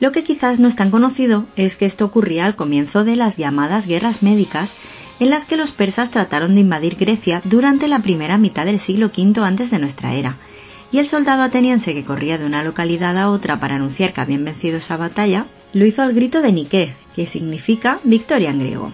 Lo 0.00 0.10
que 0.10 0.24
quizás 0.24 0.58
no 0.58 0.66
es 0.66 0.74
tan 0.74 0.90
conocido 0.90 1.46
es 1.54 1.76
que 1.76 1.86
esto 1.86 2.04
ocurría 2.04 2.44
al 2.44 2.56
comienzo 2.56 3.04
de 3.04 3.14
las 3.14 3.36
llamadas 3.36 3.86
guerras 3.86 4.24
médicas 4.24 4.74
en 5.20 5.30
las 5.30 5.44
que 5.44 5.56
los 5.56 5.70
persas 5.70 6.10
trataron 6.10 6.56
de 6.56 6.62
invadir 6.62 6.96
Grecia 6.96 7.40
durante 7.44 7.86
la 7.86 8.00
primera 8.00 8.36
mitad 8.36 8.64
del 8.64 8.80
siglo 8.80 9.12
V 9.16 9.40
antes 9.44 9.70
de 9.70 9.78
nuestra 9.78 10.14
era, 10.14 10.38
y 10.90 10.98
el 10.98 11.06
soldado 11.06 11.44
ateniense 11.44 11.94
que 11.94 12.02
corría 12.02 12.36
de 12.36 12.46
una 12.46 12.64
localidad 12.64 13.16
a 13.16 13.30
otra 13.30 13.60
para 13.60 13.76
anunciar 13.76 14.12
que 14.12 14.22
habían 14.22 14.44
vencido 14.44 14.78
esa 14.78 14.96
batalla, 14.96 15.46
lo 15.72 15.86
hizo 15.86 16.02
al 16.02 16.14
grito 16.14 16.42
de 16.42 16.50
Nike, 16.50 16.96
que 17.14 17.28
significa 17.28 18.00
victoria 18.02 18.50
en 18.50 18.58
griego. 18.58 18.92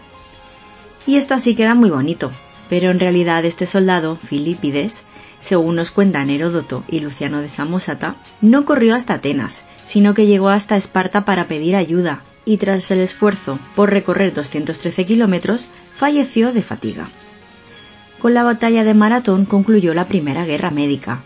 Y 1.06 1.16
esto 1.16 1.32
así 1.32 1.54
queda 1.54 1.74
muy 1.74 1.88
bonito, 1.88 2.30
pero 2.68 2.90
en 2.90 3.00
realidad 3.00 3.44
este 3.44 3.66
soldado, 3.66 4.16
Filipides, 4.16 5.04
según 5.40 5.76
nos 5.76 5.90
cuentan 5.90 6.30
Heródoto 6.30 6.84
y 6.88 7.00
Luciano 7.00 7.40
de 7.40 7.48
Samosata, 7.48 8.16
no 8.40 8.64
corrió 8.64 8.94
hasta 8.94 9.14
Atenas, 9.14 9.64
sino 9.84 10.14
que 10.14 10.26
llegó 10.26 10.48
hasta 10.48 10.76
Esparta 10.76 11.24
para 11.24 11.46
pedir 11.46 11.76
ayuda 11.76 12.22
y 12.46 12.56
tras 12.56 12.90
el 12.90 13.00
esfuerzo 13.00 13.58
por 13.74 13.90
recorrer 13.90 14.34
213 14.34 15.04
kilómetros, 15.04 15.66
falleció 15.94 16.52
de 16.52 16.62
fatiga. 16.62 17.08
Con 18.20 18.34
la 18.34 18.42
batalla 18.42 18.84
de 18.84 18.94
Maratón 18.94 19.44
concluyó 19.44 19.92
la 19.92 20.06
Primera 20.06 20.46
Guerra 20.46 20.70
Médica. 20.70 21.20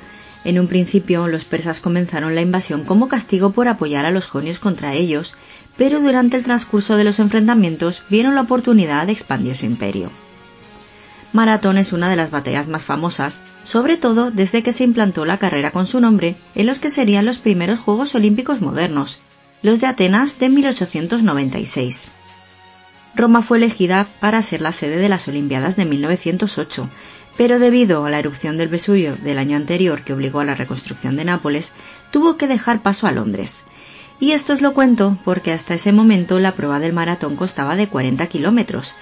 En 0.44 0.58
un 0.58 0.66
principio 0.66 1.28
los 1.28 1.44
persas 1.44 1.80
comenzaron 1.80 2.34
la 2.34 2.40
invasión 2.40 2.84
como 2.84 3.08
castigo 3.08 3.52
por 3.52 3.68
apoyar 3.68 4.04
a 4.04 4.10
los 4.10 4.26
jonios 4.26 4.58
contra 4.58 4.94
ellos, 4.94 5.36
pero 5.76 6.00
durante 6.00 6.36
el 6.36 6.44
transcurso 6.44 6.96
de 6.96 7.04
los 7.04 7.20
enfrentamientos 7.20 8.02
vieron 8.08 8.34
la 8.34 8.42
oportunidad 8.42 9.06
de 9.06 9.12
expandir 9.12 9.56
su 9.56 9.66
imperio. 9.66 10.10
Maratón 11.32 11.76
es 11.76 11.92
una 11.92 12.08
de 12.08 12.16
las 12.16 12.30
batallas 12.30 12.68
más 12.68 12.84
famosas, 12.84 13.40
sobre 13.64 13.96
todo 13.96 14.30
desde 14.30 14.62
que 14.62 14.72
se 14.72 14.84
implantó 14.84 15.26
la 15.26 15.38
carrera 15.38 15.70
con 15.70 15.86
su 15.86 16.00
nombre 16.00 16.36
en 16.54 16.66
los 16.66 16.78
que 16.78 16.90
serían 16.90 17.26
los 17.26 17.38
primeros 17.38 17.78
Juegos 17.78 18.14
Olímpicos 18.14 18.60
modernos, 18.60 19.18
los 19.62 19.80
de 19.80 19.88
Atenas 19.88 20.38
de 20.38 20.48
1896. 20.48 22.10
Roma 23.14 23.42
fue 23.42 23.58
elegida 23.58 24.06
para 24.20 24.42
ser 24.42 24.62
la 24.62 24.72
sede 24.72 24.96
de 24.96 25.08
las 25.08 25.28
Olimpiadas 25.28 25.76
de 25.76 25.84
1908, 25.84 26.88
pero 27.36 27.58
debido 27.58 28.04
a 28.04 28.10
la 28.10 28.18
erupción 28.18 28.56
del 28.56 28.68
Vesubio 28.68 29.16
del 29.16 29.38
año 29.38 29.56
anterior 29.56 30.02
que 30.02 30.12
obligó 30.12 30.40
a 30.40 30.44
la 30.44 30.54
reconstrucción 30.54 31.16
de 31.16 31.24
Nápoles, 31.24 31.72
tuvo 32.10 32.36
que 32.36 32.48
dejar 32.48 32.82
paso 32.82 33.06
a 33.06 33.12
Londres. 33.12 33.64
Y 34.20 34.32
esto 34.32 34.52
os 34.54 34.62
lo 34.62 34.72
cuento 34.72 35.16
porque 35.24 35.52
hasta 35.52 35.74
ese 35.74 35.92
momento 35.92 36.38
la 36.38 36.52
prueba 36.52 36.80
del 36.80 36.92
maratón 36.92 37.36
costaba 37.36 37.76
de 37.76 37.86
40 37.86 38.26
kilómetros, 38.26 38.94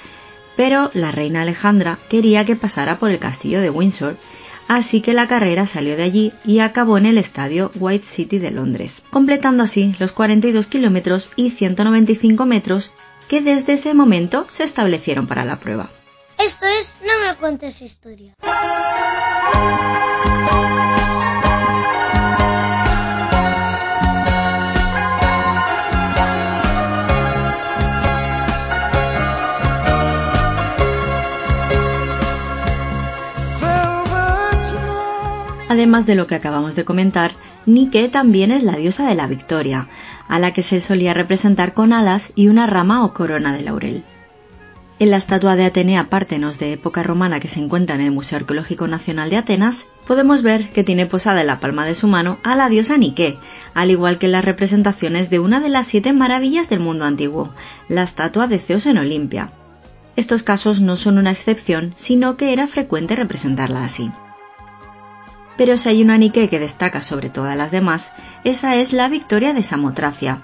pero 0.57 0.91
la 0.95 1.11
reina 1.11 1.43
Alejandra 1.43 1.99
quería 2.09 2.45
que 2.45 2.57
pasara 2.57 2.99
por 2.99 3.11
el 3.11 3.19
castillo 3.19 3.61
de 3.61 3.71
Windsor, 3.71 4.17
así 4.69 5.01
que 5.01 5.13
la 5.13 5.29
carrera 5.29 5.67
salió 5.67 5.97
de 5.97 6.03
allí 6.03 6.33
y 6.45 6.61
acabó 6.61 6.99
en 6.99 7.07
el 7.07 7.19
estadio 7.19 7.71
White 7.75 8.05
City 8.05 8.39
de 8.39 8.51
Londres, 8.51 9.03
completando 9.11 9.63
así 9.63 9.95
los 9.99 10.13
42 10.13 10.67
kilómetros 10.67 11.31
y 11.37 11.51
195 11.51 12.47
metros 12.47 12.91
que 13.29 13.41
desde 13.41 13.75
ese 13.75 13.95
momento 13.95 14.47
se 14.49 14.65
establecieron 14.65 15.27
para 15.27 15.45
la 15.45 15.57
prueba. 15.57 15.91
Esto 16.39 16.67
es 16.67 16.97
No 17.03 17.13
me 17.27 17.37
cuentes 17.37 17.83
historia. 17.83 18.35
Además 35.69 36.07
de 36.07 36.15
lo 36.15 36.29
que 36.29 36.37
acabamos 36.37 36.77
de 36.77 36.85
comentar, 36.85 37.33
Nike 37.67 38.09
también 38.09 38.53
es 38.53 38.63
la 38.63 38.77
diosa 38.77 39.09
de 39.09 39.17
la 39.17 39.27
victoria, 39.27 39.89
a 40.29 40.39
la 40.39 40.53
que 40.53 40.63
se 40.63 40.81
solía 40.81 41.13
representar 41.13 41.75
con 41.75 41.93
alas 41.93 42.33
y 42.37 42.49
una 42.49 42.67
rama 42.67 43.05
o 43.05 43.13
corona 43.13 43.53
de 43.53 43.63
laurel. 43.63 44.05
En 44.99 45.11
la 45.11 45.17
estatua 45.17 45.57
de 45.57 45.65
Atenea 45.65 46.09
Pártenos 46.09 46.59
de 46.59 46.73
época 46.73 47.03
romana 47.03 47.41
que 47.41 47.49
se 47.49 47.61
encuentra 47.61 47.97
en 47.97 48.01
el 48.01 48.13
Museo 48.13 48.39
Arqueológico 48.39 48.87
Nacional 48.87 49.29
de 49.29 49.37
Atenas, 49.37 49.89
podemos 50.07 50.41
ver 50.43 50.71
que 50.71 50.85
tiene 50.85 51.05
posada 51.05 51.41
en 51.41 51.49
la 51.49 51.61
palma 51.61 51.85
de 51.85 51.97
su 51.97 52.07
mano 52.07 52.39
a 52.45 52.55
la 52.55 52.69
diosa 52.69 52.97
Nike, 52.97 53.37
al 53.75 53.91
igual 53.91 54.19
que 54.19 54.27
en 54.27 54.33
las 54.33 54.45
representaciones 54.45 55.31
de 55.31 55.41
una 55.41 55.61
de 55.61 55.69
las 55.69 55.89
siete 55.89 56.13
maravillas 56.13 56.71
del 56.71 56.81
mundo 56.81 57.05
antiguo, 57.05 57.53
la 57.89 58.05
estatua 58.05 58.47
de 58.47 58.61
Zeus 58.61 58.87
en 58.87 58.99
Olimpia. 58.99 59.51
Estos 60.15 60.43
casos 60.45 60.81
no 60.81 60.97
son 60.97 61.19
una 61.19 61.33
excepción, 61.33 61.93
sino 61.97 62.37
que 62.39 62.55
era 62.55 62.69
frecuente 62.69 63.17
representarla 63.17 63.85
así 63.85 64.11
pero 65.57 65.77
si 65.77 65.89
hay 65.89 66.03
una 66.03 66.19
Nike 66.19 66.49
que 66.49 66.59
destaca 66.59 67.03
sobre 67.03 67.31
todas 67.31 67.57
las 67.57 67.71
demás, 67.71 68.13
esa 68.45 68.77
es 68.77 68.93
la 68.93 69.09
Victoria 69.09 69.53
de 69.55 69.63
Samotracia. 69.63 70.43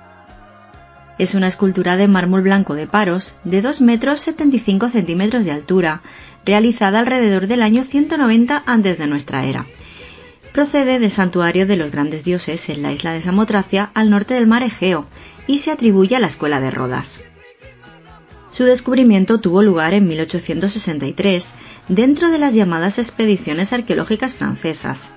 Es 1.18 1.34
una 1.34 1.48
escultura 1.48 1.96
de 1.96 2.08
mármol 2.08 2.42
blanco 2.42 2.74
de 2.74 2.86
paros 2.86 3.36
de 3.44 3.62
2 3.62 3.80
metros 3.82 4.20
75 4.20 4.88
centímetros 4.88 5.44
de 5.44 5.52
altura, 5.52 6.02
realizada 6.44 6.98
alrededor 6.98 7.46
del 7.46 7.62
año 7.62 7.84
190 7.84 8.62
antes 8.66 8.98
de 8.98 9.06
nuestra 9.06 9.44
era. 9.44 9.66
Procede 10.52 10.98
del 10.98 11.10
santuario 11.10 11.66
de 11.66 11.76
los 11.76 11.90
grandes 11.90 12.24
dioses 12.24 12.68
en 12.68 12.82
la 12.82 12.92
isla 12.92 13.12
de 13.12 13.22
Samotracia 13.22 13.90
al 13.94 14.10
norte 14.10 14.34
del 14.34 14.46
mar 14.46 14.62
Egeo 14.62 15.06
y 15.46 15.58
se 15.58 15.70
atribuye 15.70 16.16
a 16.16 16.20
la 16.20 16.26
escuela 16.26 16.60
de 16.60 16.70
Rodas. 16.70 17.22
Su 18.52 18.64
descubrimiento 18.64 19.38
tuvo 19.38 19.62
lugar 19.62 19.94
en 19.94 20.06
1863 20.06 21.54
dentro 21.88 22.30
de 22.30 22.38
las 22.38 22.54
llamadas 22.54 22.98
expediciones 22.98 23.72
arqueológicas 23.72 24.34
francesas. 24.34 25.10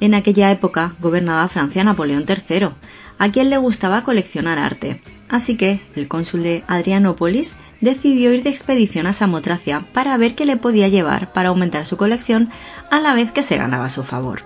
En 0.00 0.12
aquella 0.12 0.50
época 0.50 0.94
gobernaba 1.00 1.46
Francia 1.46 1.84
Napoleón 1.84 2.26
III, 2.28 2.70
a 3.18 3.30
quien 3.30 3.48
le 3.48 3.58
gustaba 3.58 4.02
coleccionar 4.02 4.58
arte, 4.58 5.00
así 5.28 5.56
que 5.56 5.80
el 5.94 6.08
cónsul 6.08 6.42
de 6.42 6.64
Adrianópolis 6.66 7.54
decidió 7.80 8.32
ir 8.32 8.42
de 8.42 8.50
expedición 8.50 9.06
a 9.06 9.12
Samotracia 9.12 9.86
para 9.92 10.16
ver 10.16 10.34
qué 10.34 10.44
le 10.44 10.56
podía 10.56 10.88
llevar 10.88 11.32
para 11.32 11.50
aumentar 11.50 11.86
su 11.86 11.96
colección 11.96 12.50
a 12.90 12.98
la 12.98 13.14
vez 13.14 13.30
que 13.30 13.44
se 13.44 13.56
ganaba 13.56 13.88
su 13.88 14.02
favor. 14.02 14.42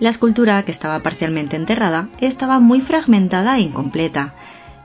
La 0.00 0.08
escultura, 0.08 0.62
que 0.64 0.72
estaba 0.72 1.00
parcialmente 1.00 1.56
enterrada, 1.56 2.08
estaba 2.20 2.58
muy 2.58 2.80
fragmentada 2.80 3.58
e 3.58 3.60
incompleta, 3.60 4.34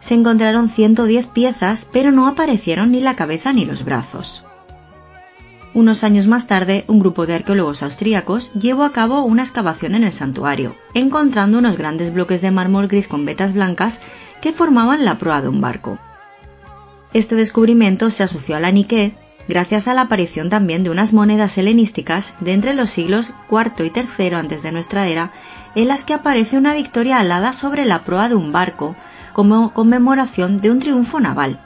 se 0.06 0.14
encontraron 0.14 0.70
110 0.70 1.26
piezas, 1.26 1.90
pero 1.92 2.12
no 2.12 2.28
aparecieron 2.28 2.92
ni 2.92 3.02
la 3.02 3.16
cabeza 3.16 3.54
ni 3.54 3.66
los 3.66 3.84
brazos. 3.84 4.44
Unos 5.74 6.04
años 6.04 6.28
más 6.28 6.46
tarde, 6.46 6.86
un 6.88 7.00
grupo 7.00 7.26
de 7.26 7.34
arqueólogos 7.34 7.82
austríacos 7.82 8.54
llevó 8.54 8.84
a 8.84 8.92
cabo 8.92 9.24
una 9.24 9.42
excavación 9.42 9.96
en 9.96 10.04
el 10.04 10.14
santuario, 10.14 10.76
encontrando 10.94 11.58
unos 11.58 11.76
grandes 11.76 12.14
bloques 12.14 12.42
de 12.42 12.52
mármol 12.52 12.88
gris 12.88 13.08
con 13.08 13.26
vetas 13.26 13.54
blancas 13.54 14.00
que 14.42 14.54
formaban 14.54 15.06
la 15.06 15.16
proa 15.16 15.42
de 15.42 15.48
un 15.48 15.60
barco. 15.60 15.98
Este 17.14 17.34
descubrimiento 17.34 18.12
se 18.12 18.22
asoció 18.22 18.58
a 18.58 18.60
la 18.60 18.72
Nike 18.72 19.16
gracias 19.48 19.88
a 19.88 19.96
la 19.96 20.02
aparición 20.02 20.50
también 20.50 20.84
de 20.84 20.92
unas 20.92 21.14
monedas 21.14 21.58
helenísticas 21.58 22.36
de 22.42 22.54
entre 22.54 22.76
los 22.76 22.92
siglos 22.92 23.34
IV 23.50 23.86
y 23.86 23.92
III 24.22 24.36
antes 24.36 24.62
de 24.62 24.72
nuestra 24.72 25.08
era, 25.08 25.32
en 25.74 25.88
las 25.88 26.04
que 26.04 26.14
aparece 26.14 26.58
una 26.58 26.76
victoria 26.76 27.18
alada 27.18 27.54
sobre 27.54 27.86
la 27.86 28.04
proa 28.04 28.30
de 28.30 28.36
un 28.36 28.52
barco, 28.52 28.96
como 29.36 29.74
conmemoración 29.74 30.62
de 30.62 30.72
un 30.72 30.80
triunfo 30.80 31.20
naval, 31.20 31.60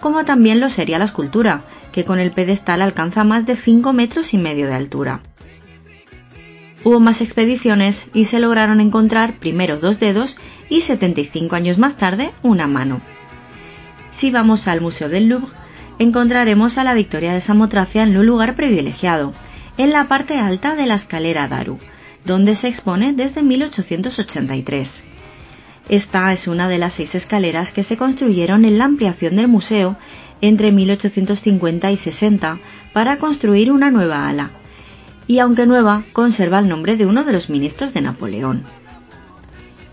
como 0.00 0.24
también 0.24 0.58
lo 0.58 0.70
sería 0.70 0.98
la 0.98 1.04
escultura, 1.04 1.64
que 1.92 2.02
con 2.02 2.18
el 2.18 2.30
pedestal 2.30 2.80
alcanza 2.80 3.24
más 3.24 3.44
de 3.44 3.56
5 3.56 3.92
metros 3.92 4.32
y 4.32 4.38
medio 4.38 4.66
de 4.66 4.74
altura. 4.74 5.20
Hubo 6.82 6.98
más 6.98 7.20
expediciones 7.20 8.08
y 8.14 8.24
se 8.24 8.40
lograron 8.40 8.80
encontrar 8.80 9.34
primero 9.34 9.76
dos 9.76 10.00
dedos 10.00 10.38
y 10.70 10.80
75 10.80 11.54
años 11.54 11.76
más 11.76 11.98
tarde 11.98 12.30
una 12.42 12.66
mano. 12.66 13.02
Si 14.10 14.30
vamos 14.30 14.66
al 14.66 14.80
Museo 14.80 15.10
del 15.10 15.28
Louvre, 15.28 15.54
encontraremos 15.98 16.78
a 16.78 16.84
la 16.84 16.94
Victoria 16.94 17.34
de 17.34 17.42
Samotracia 17.42 18.02
en 18.02 18.16
un 18.16 18.24
lugar 18.24 18.54
privilegiado, 18.54 19.34
en 19.76 19.90
la 19.90 20.04
parte 20.04 20.38
alta 20.38 20.74
de 20.74 20.86
la 20.86 20.94
escalera 20.94 21.48
Daru, 21.48 21.78
donde 22.24 22.54
se 22.54 22.68
expone 22.68 23.12
desde 23.12 23.42
1883. 23.42 25.04
Esta 25.90 26.32
es 26.32 26.46
una 26.46 26.68
de 26.68 26.78
las 26.78 26.92
seis 26.92 27.16
escaleras 27.16 27.72
que 27.72 27.82
se 27.82 27.96
construyeron 27.96 28.64
en 28.64 28.78
la 28.78 28.84
ampliación 28.84 29.34
del 29.34 29.48
museo 29.48 29.96
entre 30.40 30.70
1850 30.70 31.90
y 31.90 31.96
60 31.96 32.60
para 32.92 33.16
construir 33.16 33.72
una 33.72 33.90
nueva 33.90 34.28
ala, 34.28 34.50
y 35.26 35.40
aunque 35.40 35.66
nueva, 35.66 36.04
conserva 36.12 36.60
el 36.60 36.68
nombre 36.68 36.96
de 36.96 37.06
uno 37.06 37.24
de 37.24 37.32
los 37.32 37.50
ministros 37.50 37.92
de 37.92 38.02
Napoleón. 38.02 38.62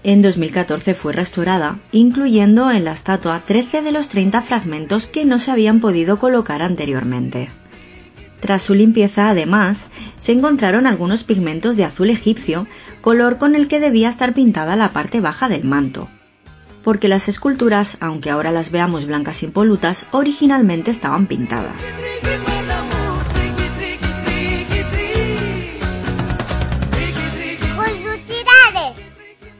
En 0.03 0.21
2014 0.21 0.93
fue 0.93 1.13
restaurada, 1.13 1.79
incluyendo 1.91 2.69
en 2.69 2.85
la 2.85 2.91
estatua 2.91 3.41
13 3.43 3.81
de 3.81 3.91
los 3.91 4.07
30 4.07 4.43
fragmentos 4.43 5.07
que 5.07 5.25
no 5.25 5.39
se 5.39 5.49
habían 5.49 5.79
podido 5.79 6.19
colocar 6.19 6.61
anteriormente. 6.61 7.49
Tras 8.39 8.61
su 8.61 8.75
limpieza, 8.75 9.29
además, 9.29 9.87
se 10.19 10.31
encontraron 10.31 10.87
algunos 10.87 11.23
pigmentos 11.23 11.77
de 11.77 11.85
azul 11.85 12.09
egipcio, 12.09 12.67
color 13.01 13.37
con 13.37 13.55
el 13.55 13.67
que 13.67 13.79
debía 13.79 14.09
estar 14.09 14.33
pintada 14.33 14.75
la 14.75 14.89
parte 14.89 15.21
baja 15.21 15.49
del 15.49 15.63
manto. 15.63 16.09
Porque 16.83 17.07
las 17.07 17.27
esculturas, 17.27 17.97
aunque 17.99 18.29
ahora 18.29 18.51
las 18.51 18.71
veamos 18.71 19.05
blancas 19.05 19.43
impolutas, 19.43 20.05
originalmente 20.11 20.91
estaban 20.91 21.27
pintadas. 21.27 21.93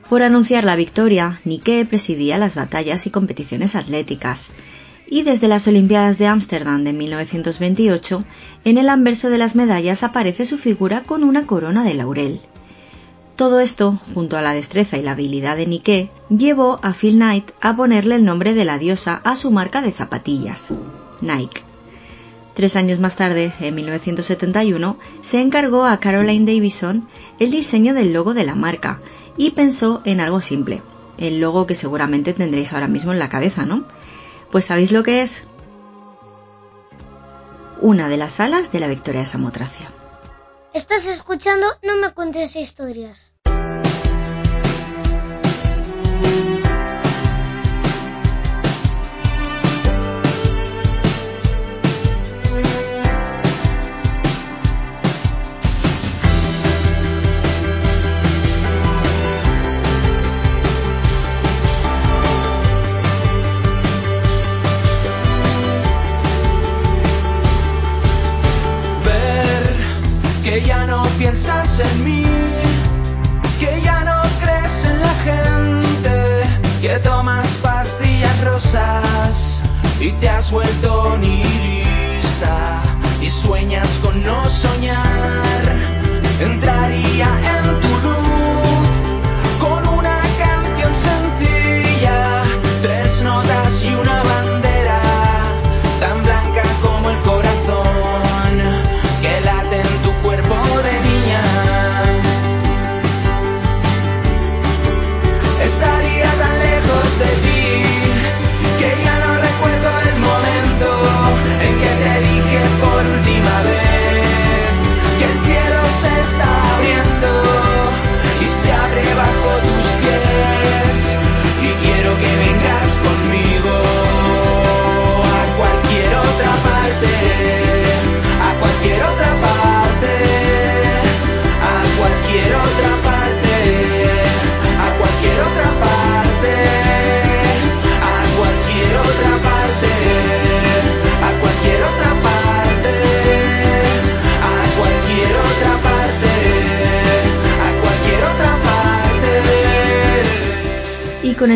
Por 0.10 0.24
anunciar 0.24 0.63
la 0.63 0.78
victoria, 0.78 1.41
Nike 1.43 1.86
presidía 1.86 2.38
las 2.38 2.56
batallas 2.56 3.06
y 3.08 3.10
competiciones 3.10 3.76
atléticas, 3.76 4.54
y 5.10 5.24
desde 5.24 5.48
las 5.48 5.67
Olimpiadas 5.67 6.17
de 6.17 6.28
Ámsterdam 6.28 6.84
de 6.84 6.93
1928, 6.93 8.26
en 8.65 8.78
el 8.78 8.89
anverso 8.89 9.30
de 9.30 9.38
las 9.38 9.56
medallas 9.56 10.04
aparece 10.04 10.46
su 10.46 10.58
figura 10.58 11.04
con 11.04 11.24
una 11.24 11.46
corona 11.46 11.84
de 11.84 11.93
laurel. 11.93 12.41
Todo 13.38 13.60
esto, 13.60 14.00
junto 14.13 14.36
a 14.36 14.41
la 14.41 14.54
destreza 14.54 14.98
y 14.98 15.04
la 15.04 15.12
habilidad 15.12 15.56
de 15.56 15.67
Nike, 15.67 16.10
llevó 16.30 16.80
a 16.82 16.91
Phil 16.93 17.15
Knight 17.15 17.52
a 17.62 17.76
ponerle 17.76 18.15
el 18.15 18.26
nombre 18.26 18.54
de 18.54 18.65
la 18.65 18.80
diosa 18.80 19.22
a 19.24 19.36
su 19.36 19.52
marca 19.52 19.82
de 19.82 19.91
zapatillas, 19.91 20.74
Nike. 21.22 21.62
Tres 22.56 22.76
años 22.76 23.00
más 23.00 23.15
tarde, 23.15 23.54
en 23.60 23.76
1971, 23.76 24.98
se 25.22 25.39
encargó 25.39 25.86
a 25.86 26.00
Caroline 26.00 26.52
Davison 26.52 27.08
el 27.38 27.52
diseño 27.52 27.93
del 27.93 28.12
logo 28.12 28.34
de 28.34 28.43
la 28.43 28.56
marca 28.56 29.00
y 29.38 29.52
pensó 29.52 30.02
en 30.04 30.20
algo 30.20 30.41
simple, 30.41 30.82
el 31.20 31.39
logo 31.39 31.67
que 31.67 31.76
seguramente 31.76 32.34
tendréis 32.34 32.74
ahora 32.74 32.88
mismo 32.88 33.13
en 33.13 33.20
la 33.20 33.30
cabeza, 33.30 33.67
¿no? 33.67 33.86
Pues 34.51 34.65
¿sabéis 34.65 34.91
lo 34.91 35.03
que 35.03 35.21
es? 35.21 35.47
Una 37.81 38.10
de 38.10 38.17
las 38.17 38.39
alas 38.39 38.71
de 38.71 38.79
la 38.79 38.88
Victoria 38.88 39.21
de 39.21 39.27
Samotracia. 39.27 39.91
¿Estás 40.73 41.07
escuchando? 41.07 41.67
No 41.83 41.95
me 41.97 42.13
cuentes 42.13 42.55
historias. 42.55 43.31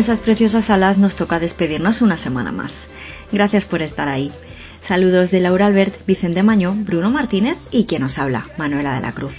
Esas 0.02 0.18
preciosas 0.18 0.68
alas 0.68 0.98
nos 0.98 1.14
toca 1.14 1.38
despedirnos 1.38 2.02
una 2.02 2.18
semana 2.18 2.50
más. 2.50 2.88
Gracias 3.30 3.64
por 3.64 3.82
estar 3.82 4.08
ahí. 4.08 4.32
Saludos 4.80 5.30
de 5.30 5.38
Laura 5.38 5.66
Albert, 5.66 5.94
Vicente 6.06 6.42
Maño, 6.42 6.74
Bruno 6.76 7.08
Martínez 7.08 7.56
y 7.70 7.84
quien 7.84 8.02
nos 8.02 8.18
habla, 8.18 8.44
Manuela 8.56 8.96
de 8.96 9.00
la 9.00 9.12
Cruz. 9.12 9.34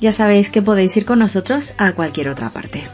Ya 0.00 0.10
sabéis 0.10 0.50
que 0.50 0.62
podéis 0.62 0.96
ir 0.96 1.04
con 1.04 1.20
nosotros 1.20 1.74
a 1.78 1.92
cualquier 1.92 2.28
otra 2.28 2.50
parte. 2.50 2.88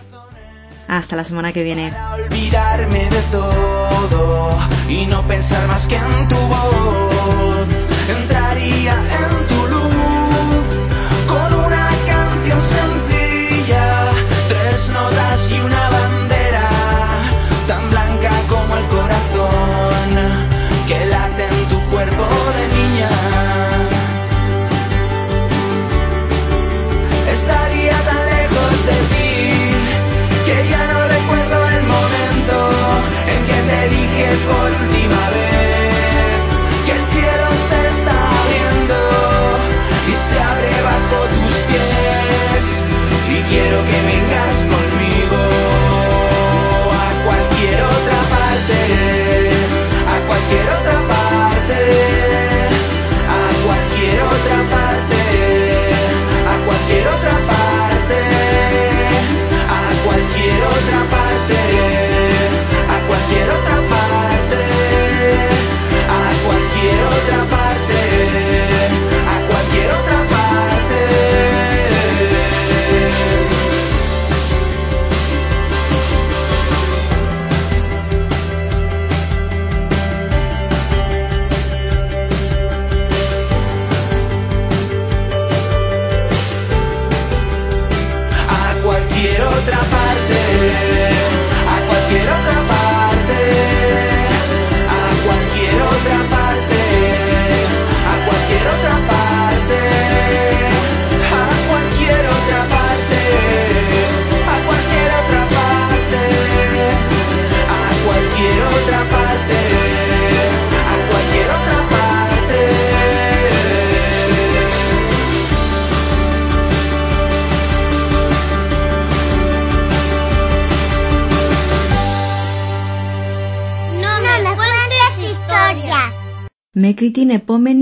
Hasta 0.86 1.16
la 1.16 1.24
semana 1.24 1.54
que 1.54 1.64
viene. 1.64 1.90
de 2.30 3.22
todo 3.32 4.58
y 4.90 5.06
no 5.06 5.26
pensar 5.26 5.66
más 5.66 5.86
que 5.86 5.96
en 5.96 6.28
tu. 6.28 7.03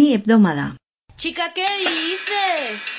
Mini 0.03 0.15
Hebdómada. 0.15 0.77
Chica, 1.17 1.53
¿qué 1.55 1.65
dices? 1.79 2.91